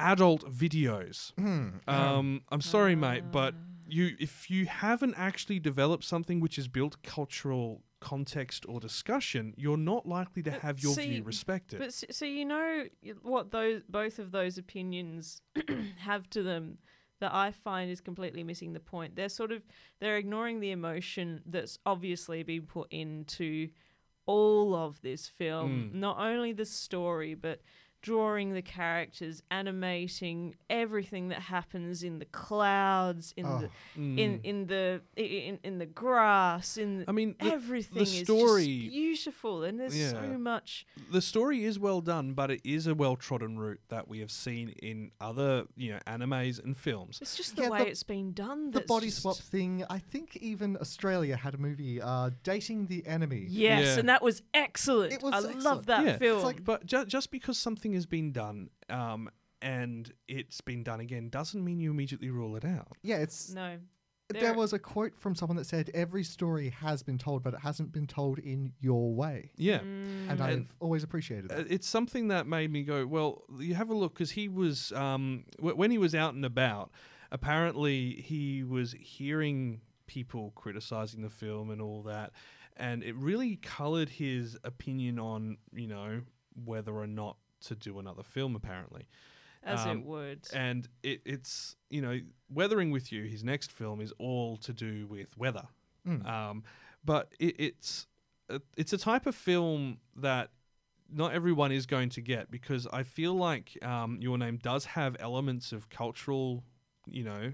[0.00, 1.32] adult videos.
[1.88, 3.54] Um, I'm sorry, mate, but
[3.88, 9.76] you if you haven't actually developed something which has built cultural context or discussion, you're
[9.76, 11.78] not likely to But have your see- view respected.
[11.78, 12.84] But s- so you know
[13.22, 15.42] what those both of those opinions
[15.98, 16.78] have to them
[17.20, 19.16] that I find is completely missing the point.
[19.16, 19.62] They're sort of
[20.00, 23.68] they're ignoring the emotion that's obviously been put into
[24.26, 25.90] all of this film.
[25.92, 25.98] Mm.
[25.98, 27.60] Not only the story, but
[28.02, 33.58] drawing the characters, animating everything that happens in the clouds, in Oh.
[33.60, 33.70] the
[34.00, 37.04] in in the in in the grass, in Mm.
[37.08, 40.10] I mean, the- everything the is story- just beautiful, and there's Yeah.
[40.12, 40.86] so much.
[41.10, 44.30] the story is well done, but it is a well trodden route that we have
[44.30, 47.18] seen in other, you know, animes and films.
[47.20, 48.70] It's just the Yeah, way the- it's been done.
[48.70, 49.84] the body swap thing.
[49.90, 53.98] I think even Australia had a movie, uh, "Dating the Enemy." Yes, Yeah.
[54.00, 55.12] and that was excellent.
[55.12, 55.62] It was I excellent.
[55.62, 56.38] love that yeah, film.
[56.38, 59.30] It's like, but ju- just because something has been done, um,
[59.62, 62.88] and it's been done again, doesn't mean you immediately rule it out.
[63.02, 63.78] Yeah, it's no,
[64.28, 67.54] there there- was a quote from someone that said every story has been told, but
[67.54, 69.50] it hasn't been told in your way.
[69.56, 69.80] Yeah.
[69.80, 70.30] Mm.
[70.30, 71.70] And I've always appreciated Uh, that.
[71.70, 75.44] It's something that made me go, well, you have a look because he was, um,
[75.58, 76.90] w- when he was out and about,
[77.40, 82.32] apparently he was hearing people criticizing the film and all that,
[82.76, 86.22] and it really colored his opinion on, you know,
[86.64, 88.54] whether or not to do another film.
[88.56, 89.06] Apparently,
[89.62, 90.40] as um, it would.
[90.54, 92.20] and it, it's you know,
[92.52, 95.66] Weathering with You, his next film is all to do with weather,
[96.06, 96.26] Mm.
[96.26, 96.64] um,
[97.04, 98.06] but it, it's
[98.48, 100.50] a, it's a type of film that
[101.12, 105.16] not everyone is going to get because I feel like um, Your Name does have
[105.20, 106.62] elements of cultural,
[107.06, 107.52] you know,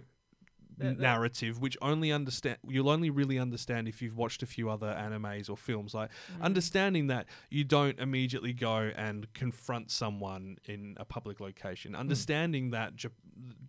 [0.79, 4.69] That- that- narrative which only understand you'll only really understand if you've watched a few
[4.69, 6.43] other animes or films like Mm.
[6.43, 12.95] understanding that you don't immediately go and confront someone in a public location understanding that
[12.97, 13.13] Jap-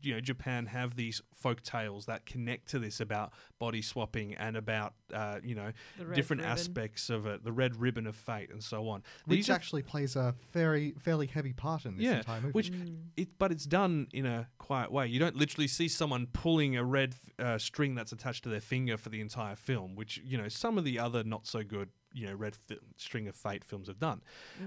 [0.02, 4.58] you know Japan have these folk tales that connect to this about body swapping and
[4.58, 5.72] about uh, you know
[6.14, 6.52] different ribbon.
[6.52, 9.84] aspects of it the red ribbon of fate and so on Which These are actually
[9.84, 12.52] plays a very fairly heavy part in this yeah, entire movie.
[12.54, 12.72] which
[13.16, 15.08] it, but it's done in a quiet way.
[15.08, 16.97] You don't literally see someone pulling a red
[17.40, 20.78] uh, string that's attached to their finger for the entire film, which you know some
[20.78, 24.00] of the other not so good, you know, red fi- string of fate films have
[24.00, 24.22] done.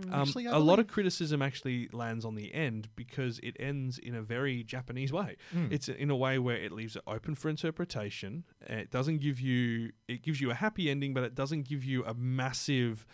[0.04, 3.98] Um, Actually, I a lot of criticism actually lands on the end because it ends
[3.98, 5.36] in a very Japanese way.
[5.54, 5.72] Mm.
[5.72, 8.44] It's in a way where it leaves it open for interpretation.
[8.66, 12.04] It doesn't give you it gives you a happy ending, but it doesn't give you
[12.04, 13.06] a massive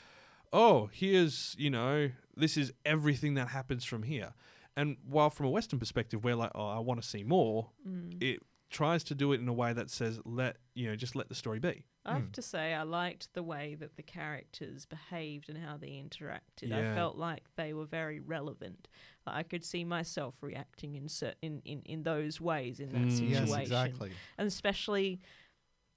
[0.52, 4.32] oh, here's, you know, this is everything that happens from here.
[4.76, 8.22] And while from a Western perspective, we're like, oh, I want to see more, Mm.
[8.22, 8.40] it
[8.70, 11.34] tries to do it in a way that says, let, you know, just let the
[11.34, 11.84] story be.
[12.04, 15.88] I have to say, I liked the way that the characters behaved and how they
[15.88, 16.72] interacted.
[16.72, 18.86] I felt like they were very relevant.
[19.26, 23.06] Like, I could see myself reacting in, certain, in, in in those ways in that
[23.08, 23.10] Mm.
[23.10, 23.48] situation.
[23.48, 24.12] yes, exactly.
[24.38, 25.20] and especially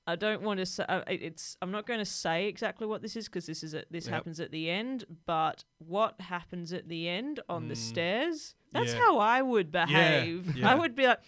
[0.07, 3.15] I don't want to say uh, it's I'm not going to say exactly what this
[3.15, 4.13] is because this is at, this Yep.
[4.15, 7.77] happens at the end but what happens at the end on the Mm.
[7.77, 8.99] stairs that's Yeah.
[8.99, 10.71] how I would behave yeah.
[10.71, 11.19] I would be like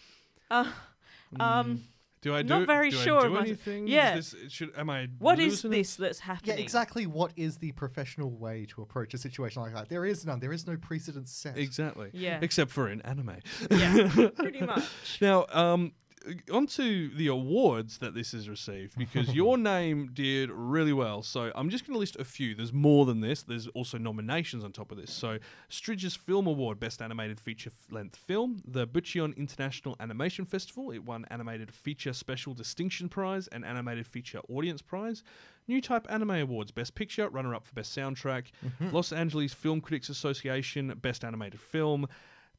[0.50, 0.66] uh,
[1.40, 1.80] um Mm.
[2.22, 3.88] Do I do not very do I sure do of my- anything?
[3.88, 4.16] Is yeah.
[4.16, 5.78] this- should, am I what is losing it?
[5.78, 6.56] this that's happening?
[6.56, 7.08] Yeah, exactly.
[7.08, 9.90] What is the professional way to approach a situation like that?
[9.90, 10.40] There is none.
[10.40, 11.58] There is no precedent set.
[11.58, 12.12] Exactly.
[12.14, 12.38] Yeah.
[12.44, 13.38] Except for in anime.
[13.72, 14.84] yeah pretty much
[15.20, 15.94] Now, um,
[16.28, 21.24] Uh, onto the awards that this has received because your name did really well.
[21.24, 22.56] So I'm just going to list a few.
[22.56, 23.42] There's more than this.
[23.44, 25.12] There's also nominations on top of this.
[25.12, 28.62] So Sitges Film Award, Best Animated Feature Length Film.
[28.66, 30.92] The Bucheon International Animation Festival.
[30.92, 35.24] It won Animated Feature Special Distinction Prize and Animated Feature Audience Prize.
[35.68, 38.46] New Type Anime Awards, Best Picture, runner up for Best Soundtrack.
[38.66, 38.96] Mm-hmm.
[38.96, 42.08] Los Angeles Film Critics Association, Best Animated Film.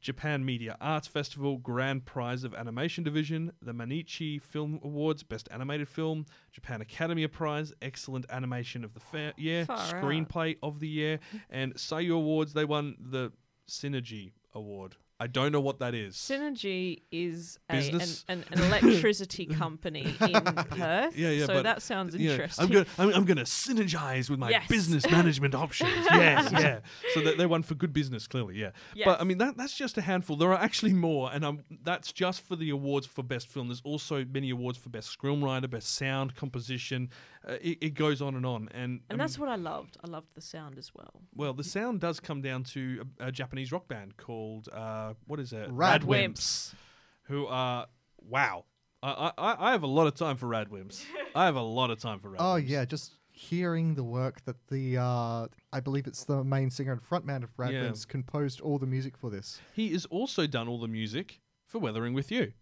[0.03, 5.88] Japan Media Arts Festival Grand Prize of Animation Division, the Mainichi Film Awards Best Animated
[5.88, 9.94] Film, Japan Academy Prize Excellent Animation of the Fair oh, Year, Far out.
[9.94, 12.53] Screenplay of the Year, and Seiyu Awards.
[12.53, 13.32] They won the
[13.68, 14.96] Synergy Award.
[15.23, 16.16] I don't know what that is.
[16.16, 21.16] Synergy is a, an, an, an electricity company in Perth.
[21.16, 22.64] Yeah, yeah, So that sounds Yeah, interesting.
[22.64, 24.66] I'm gonna I'm, I'm gonna synergize with my Yes.
[24.68, 25.93] business management options.
[26.12, 26.81] Yes, yeah.
[27.14, 28.70] So they, they won for good business, clearly, yeah.
[29.05, 30.35] But I mean that that's just a handful.
[30.37, 33.68] There are actually more, and um, that's just for the awards for best film.
[33.68, 37.11] There's also many awards for best screenwriter, best sound composition.
[37.47, 39.97] Uh, it, it goes on and on, and and that's what I loved.
[40.05, 41.22] I loved the sound as well.
[41.34, 45.40] well, the sound does come down to a, a Japanese rock band called uh, what
[45.40, 45.68] is it?
[45.70, 46.74] Radwimps.
[47.22, 47.86] who are
[48.28, 48.64] wow.
[49.03, 51.05] I, I I have a lot of time for Radwimps.
[51.34, 52.36] I have a lot of time for Radwimps.
[52.40, 56.93] Oh yeah, just hearing the work that the uh, I believe it's the main singer
[56.93, 59.61] and frontman of Radwimps composed all the music for this.
[59.72, 62.53] He has also done all the music for Weathering with You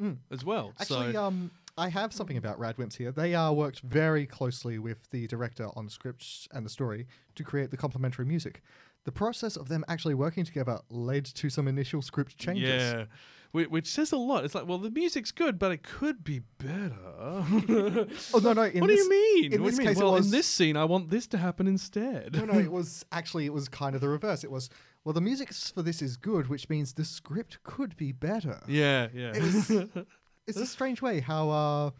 [0.00, 0.16] Mm.
[0.30, 0.72] as well.
[0.80, 3.12] Actually, so um, I have something about Radwimps here.
[3.12, 7.44] They uh, worked very closely with the director on the scripts and the story to
[7.44, 8.62] create the complementary music.
[9.04, 12.68] The process of them actually working together led to some initial script changes.
[12.68, 13.04] yeah,
[13.52, 14.44] which, which says a lot.
[14.44, 16.94] It's like, well, the music's good, but it could be better.
[18.34, 18.62] Oh no, no.
[18.62, 19.52] What this, do you mean?
[19.54, 19.88] In What this mean?
[19.88, 22.34] case, well, it was in this scene, I want this to happen instead.
[22.36, 22.58] no, no.
[22.58, 24.44] It was actually it was kind of the reverse.
[24.44, 24.70] It was
[25.04, 28.60] well, the music for this is good, which means the script could be better.
[28.68, 29.32] yeah, yeah.
[29.34, 29.68] It was,
[30.46, 31.90] it's a strange way how uh,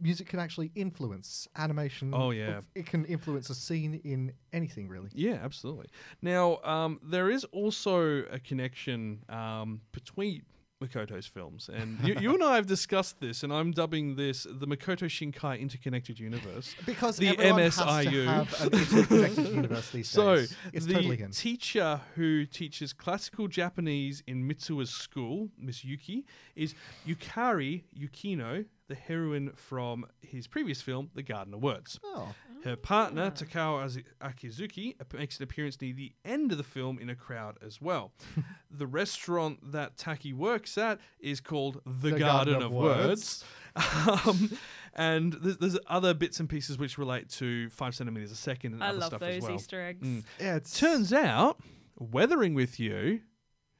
[0.00, 2.12] music can actually influence animation.
[2.14, 2.60] Oh, yeah.
[2.74, 5.10] it can influence a scene in anything really.
[5.12, 5.86] Yeah, absolutely.
[6.20, 10.42] Now, um, there is also a connection um, between
[10.82, 14.66] Makoto's films, and you, you and I have discussed this, and I'm dubbing this the
[14.66, 16.74] Makoto Shinkai Interconnected Universe.
[16.84, 18.26] Because the everyone has to MSIU.
[18.26, 20.56] have an interconnected universe these So, days.
[20.72, 26.24] It's the totally teacher who teaches classical Japanese in Mitsuha's school, Miss Yuki,
[26.56, 26.74] is
[27.06, 32.00] Yukari Yukino, the heroine from his previous film, The Garden of Words.
[32.04, 32.34] Oh.
[32.64, 37.10] Her partner, Takao Azu- Akizuki, makes an appearance near the end of the film in
[37.10, 38.12] a crowd as well.
[38.70, 43.44] the restaurant that Taki works at is called The, Garden, of, Words.
[44.06, 44.50] um,
[44.94, 48.84] and there's, there's other bits and pieces which relate to five centimeters a second and
[48.84, 49.54] I other love stuff as those well.
[49.56, 50.06] Easter eggs.
[50.06, 50.24] Mm.
[50.38, 51.60] Yeah, it's Turns out,
[51.98, 53.22] Weathering with You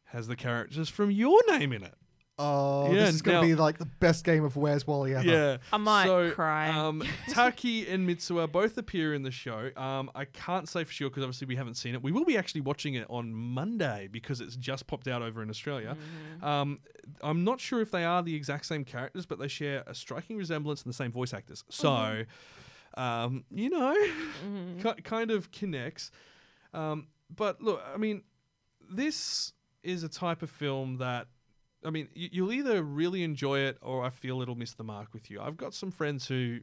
[0.06, 1.94] has the characters from your name in it.
[2.38, 5.24] Oh, Yeah, this is going to be like the best game of Where's Wally ever.
[5.28, 6.68] Yeah, I might so, cry.
[6.70, 9.70] Um, Taki and Mitsuha both appear in the show.
[9.76, 12.02] Um, I can't say for sure because obviously we haven't seen it.
[12.02, 15.50] We will be actually watching it on Monday because it's just popped out over in
[15.50, 15.94] Australia.
[16.40, 16.44] Mm-hmm.
[16.44, 16.80] Um,
[17.22, 20.36] I'm not sure if they are the exact same characters, but they share a striking
[20.38, 21.64] resemblance and the same voice actors.
[21.68, 23.00] So, Mm-hmm.
[23.00, 23.94] um, you know,
[24.82, 26.10] ki- kind of connects.
[26.72, 28.22] Um, but look, I mean,
[28.90, 29.52] this
[29.82, 31.26] is a type of film that
[31.84, 35.12] I mean, you, you'll either really enjoy it or I feel it'll miss the mark
[35.12, 35.40] with you.
[35.40, 36.60] I've got some friends who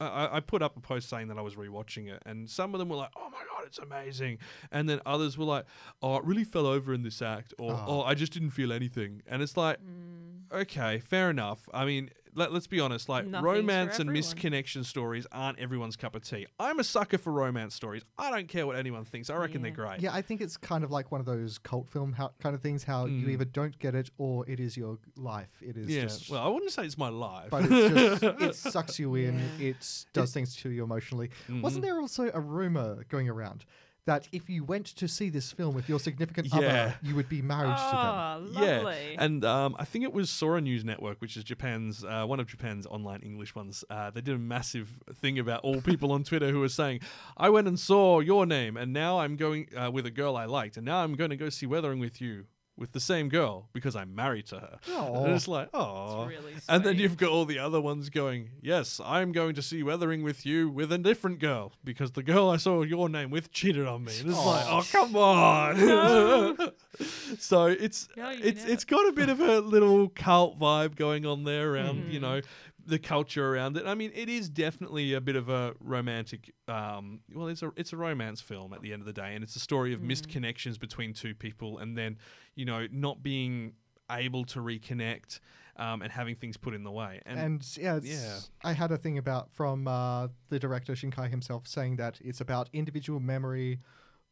[0.00, 2.74] I- I, I put up a post saying that I was rewatching it, and some
[2.74, 4.38] of them were like, "Oh my god, it's amazing,"
[4.72, 5.64] and then others were like,
[6.02, 7.84] "Oh, it really fell over in this act," or Oh.
[7.86, 10.50] "Oh, I just didn't feel anything," and it's like, mm.
[10.52, 11.68] okay, fair enough.
[11.72, 16.14] I mean, let, let's be honest, like Nothing's romance and misconnection stories aren't everyone's cup
[16.14, 16.46] of tea.
[16.58, 18.02] I'm a sucker for romance stories.
[18.18, 19.28] I don't care what anyone thinks.
[19.30, 20.00] I reckon they're great.
[20.00, 22.60] Yeah, I think it's kind of like one of those cult film how, kind of
[22.62, 22.84] things.
[22.84, 23.30] How you Mm.
[23.30, 25.50] either don't get it or it is your life.
[25.60, 26.02] It is Yeah.
[26.02, 26.30] just.
[26.30, 27.50] Well, I wouldn't say it's my life.
[27.50, 29.40] but it's just, it sucks you in.
[29.60, 29.76] It
[30.12, 31.28] does things to you emotionally.
[31.48, 31.62] Mm-hmm.
[31.62, 33.64] Wasn't there also a rumor going around
[34.06, 36.58] that if you went to see this film with your significant Yeah.
[36.58, 38.56] other, you would be married to them?
[38.56, 42.24] Oh, Yeah, and um, I think it was Sora News Network, which is Japan's uh,
[42.26, 43.84] one of Japan's online English ones.
[43.88, 47.00] Uh, they did a massive thing about all people on Twitter who were saying,
[47.36, 50.46] "I went and saw your name, and now I'm going uh, with a girl I
[50.46, 53.68] liked, and now I'm going to go see Weathering with you." With the same girl
[53.74, 54.78] because I'm married to her.
[54.92, 55.24] Aw.
[55.24, 56.24] And it's like, oh.
[56.24, 59.82] really and then you've got all the other ones going, yes, I'm going to see
[59.82, 63.52] Weathering with you with a different girl because the girl I saw your name with
[63.52, 64.18] cheated on me.
[64.20, 65.76] And it's like, oh, come on.
[67.38, 68.72] so it's No, it's know.
[68.72, 72.22] it's got a bit of a little cult vibe going on there around, you Mm.
[72.22, 72.40] know,
[72.86, 73.86] the culture around it.
[73.86, 76.52] I mean, it is definitely a bit of a romantic.
[76.68, 79.42] Um, well, it's a it's a romance film at the end of the day, and
[79.44, 82.18] it's a story of missed connections between two people, and then
[82.54, 83.74] you know not being
[84.10, 85.40] able to reconnect
[85.76, 87.20] um, and having things put in the way.
[87.24, 88.38] And, And yeah, it's, yeah.
[88.62, 92.68] I had a thing about from uh, the director Shinkai himself saying that it's about
[92.72, 93.80] individual memory,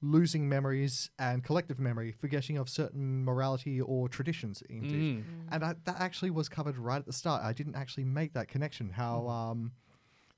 [0.03, 4.63] losing memories, and collective memory, forgetting of certain morality or traditions.
[4.69, 5.25] Indeed, Mm.
[5.51, 7.43] and I, that actually was covered right at the start.
[7.43, 8.91] I didn't actually make that connection.
[8.91, 9.31] How Mm.
[9.31, 9.73] um,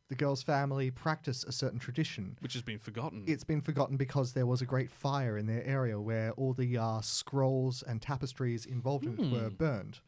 [0.09, 2.37] the girl's family practice a certain tradition.
[2.41, 3.25] which has been forgotten.
[3.27, 6.77] It's been forgotten because there was a great fire in their area where all the
[6.77, 9.55] uh, scrolls and tapestries involved in it were Hmm.
[9.55, 10.01] burned.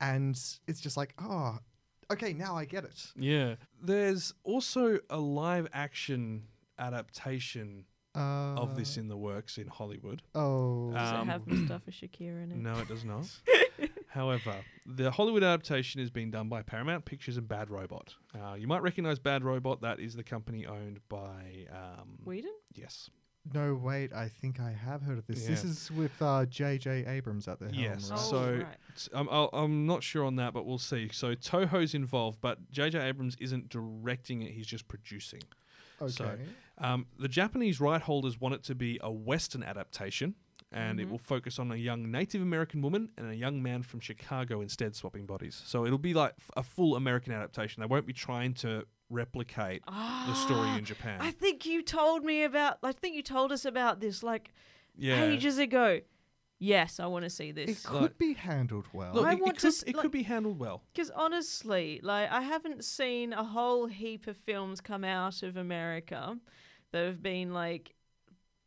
[0.00, 0.36] And
[0.68, 1.58] it's just like, oh,
[2.12, 3.12] okay, now I get it.
[3.16, 3.56] Yeah.
[3.80, 10.20] There's also a live action adaptation Uh, of this in the works in Hollywood.
[10.34, 10.92] Oh.
[10.92, 12.58] Does Um, it have Mustafa Shakir in it?
[12.58, 13.26] No, it does not.
[14.08, 18.14] However, the Hollywood adaptation is being done by Paramount Pictures and Bad Robot.
[18.38, 19.80] Uh, you might recognize Bad Robot.
[19.80, 21.66] That is the company owned by.
[21.72, 22.52] Um, Whedon?
[22.74, 23.08] Yes.
[23.54, 24.12] No, wait.
[24.12, 25.46] I think I have heard of this.
[25.46, 27.06] This is with uh, J.J.
[27.06, 27.78] Abrams at the helm.
[27.78, 28.10] Yes.
[28.10, 28.18] right?
[28.20, 28.66] So Oh, right.
[28.96, 31.08] t- I'm, I'll, I'm not sure on that, but we'll see.
[31.10, 33.00] So Toho's involved, but J.J.
[33.00, 34.52] Abrams isn't directing it.
[34.52, 35.40] He's just producing.
[36.08, 36.38] So
[36.78, 40.34] um, the Japanese right holders want it to be a Western adaptation,
[40.70, 41.10] and it Mhm.
[41.10, 44.94] will focus on a young Native American woman and a young man from Chicago instead
[44.96, 45.60] swapping bodies.
[45.66, 47.80] So it'll be like a full American adaptation.
[47.82, 51.20] They won't be trying to replicate the story in Japan.
[51.20, 52.78] I think you told me about.
[52.82, 54.52] I think you told us about this like
[54.96, 55.22] yeah.
[55.24, 56.00] ages ago.
[56.64, 57.70] Yes, I want to see this.
[57.70, 59.14] It could Like- be handled well.
[59.14, 60.82] Look, I it, it want to could, s- it like- could be handled well.
[60.92, 66.38] Because honestly, like I haven't seen a whole heap of films come out of America
[66.92, 67.94] that have been like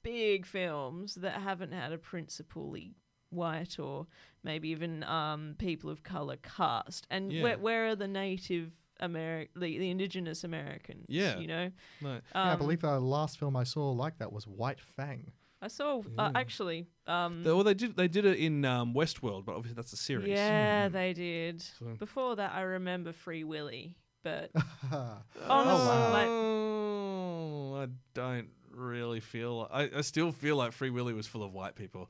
[0.04, 2.96] big films that haven't had a principally
[3.30, 4.08] white or
[4.44, 7.08] maybe even um, people of color cast.
[7.10, 7.44] And Yeah.
[7.44, 8.72] where, where are the native
[9.02, 11.06] Ameri- the, the indigenous Americans?
[11.10, 11.38] Yeah.
[11.38, 11.72] you know.
[12.02, 12.12] No.
[12.12, 15.32] Um, yeah, I believe the last film I saw like that was White Fang.
[15.66, 16.86] I saw uh, actually.
[17.08, 19.98] Um, They- well, they did they did it in um, Westworld, but obviously that's a
[19.98, 20.28] series.
[20.30, 21.62] Yeah, they did.
[21.64, 24.52] So- Before that, I remember Free Willy, but
[24.92, 25.18] oh,
[25.50, 26.12] honestly, wow.
[26.14, 29.68] like, Oh, I don't really feel.
[29.72, 32.10] I, I still feel like Free Willy was full of white people.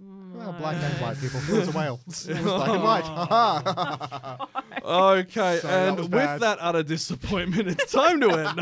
[0.00, 1.40] Well, black and white people.
[1.48, 1.98] It was a whale.
[2.06, 3.04] It was black and white.
[3.04, 4.48] Ha-ha.
[4.84, 6.40] Okay, Sorry, that and was with bad.
[6.42, 8.60] that utter disappointment, it's time to end.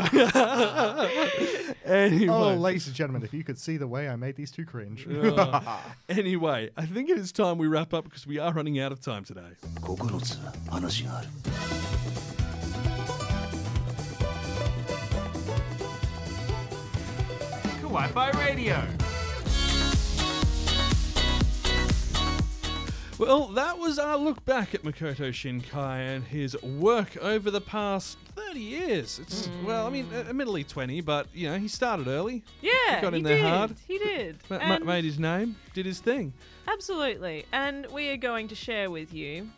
[1.85, 2.33] anyway.
[2.33, 5.05] oh, ladies and gentlemen, if you could see the way I made these two cringe.
[6.07, 9.01] Anyway, I think it is time we wrap up because we are running out of
[9.01, 9.41] time today.
[9.81, 10.39] 9つ
[10.69, 11.27] 話がある
[17.83, 18.75] Wi-Fi Radio.
[23.20, 28.16] Well, that was our look back at Makoto Shinkai and his work over the past
[28.34, 29.18] 30 years.
[29.18, 30.28] It's well, I mean, Mm.
[30.30, 32.42] admittedly 20, but you know, he started early.
[32.62, 33.44] yeah, he got he in there did.
[33.44, 33.74] hard.
[33.86, 34.38] He did.
[34.48, 36.32] Ma- ma- made his name, did his thing.
[36.66, 37.44] Absolutely.
[37.52, 39.50] And we are going to share with you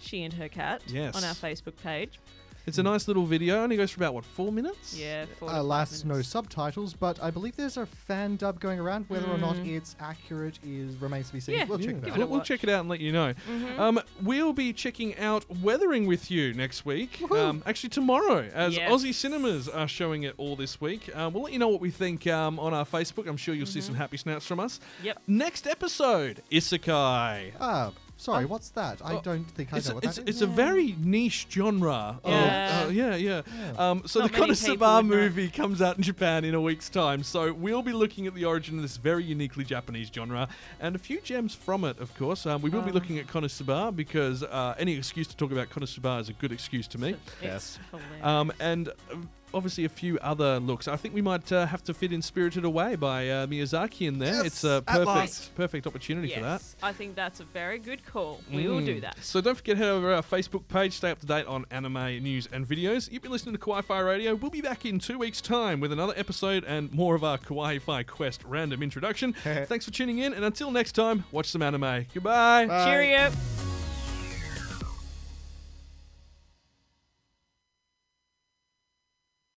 [0.00, 1.16] She and Her Cat Yes.
[1.16, 2.18] on our Facebook page.
[2.66, 3.62] It's a nice little video.
[3.62, 4.98] Only goes for about what four minutes.
[4.98, 9.04] Yeah, four to Uh, no subtitles, but I believe there's a fan dub going around.
[9.08, 9.76] Whether or not Mm.
[9.76, 11.54] it's accurate is remains to be seen.
[11.56, 12.16] Yeah, we'll check that give out.
[12.16, 12.48] it we'll, we'll watch.
[12.48, 13.34] check it out and let you know.
[13.48, 13.78] Mhm.
[13.78, 17.22] Um, we'll be checking out Weathering with You next week.
[17.30, 18.90] Um, actually, tomorrow, as Yes.
[18.90, 21.08] Aussie cinemas are showing it all this week.
[21.14, 23.28] Um, we'll let you know what we think um, on our Facebook.
[23.28, 24.78] I'm sure you'll see some happy snaps from us.
[24.98, 25.06] Mm-hmm.
[25.06, 25.22] Yep.
[25.28, 27.52] Next episode, Isekai.
[27.60, 29.00] Ah, sorry, what's that?
[29.04, 30.42] I Oh, don't think I It's, know a, what it's, that it's is.
[30.42, 32.18] a very niche genre.
[32.24, 32.82] Of, Yeah.
[32.86, 33.42] uh, yeah, yeah.
[33.78, 37.22] Um, so Not the many Konosuba movie comes out in Japan in a week's time.
[37.22, 40.48] So we'll be looking at the origin of this very uniquely Japanese genre
[40.80, 42.46] and a few gems from it, of course.
[42.46, 42.94] Um, we will be Um.
[42.94, 46.86] looking at Konosuba because uh, any excuse to talk about Konosuba is a good excuse
[46.88, 47.16] to me.
[47.42, 48.24] It's hilarious.
[48.24, 49.16] Um, and uh,
[49.54, 50.88] obviously a few other looks.
[50.88, 54.18] I think we might uh, have to fit in Spirited Away by uh, Miyazaki in
[54.18, 54.34] there.
[54.34, 56.62] Yes, it's a perfect, perfect opportunity for that.
[56.82, 58.40] I think that's a very good call.
[58.52, 59.00] We will do Mm.
[59.02, 59.16] that.
[59.22, 61.64] So don't forget, to head over to our Facebook page, stay up to date on
[61.70, 63.10] anime news and videos.
[63.10, 64.34] You've been listening to Kawaii Fi Radio.
[64.34, 67.80] We'll be back in two weeks' time with another episode and more of our Kawaii
[67.80, 69.32] Fi Quest random introduction.
[69.44, 72.06] Thanks for tuning in, and until next time, watch some anime.
[72.14, 72.66] Goodbye.
[72.66, 72.84] Bye.
[72.84, 73.75] Cheerio.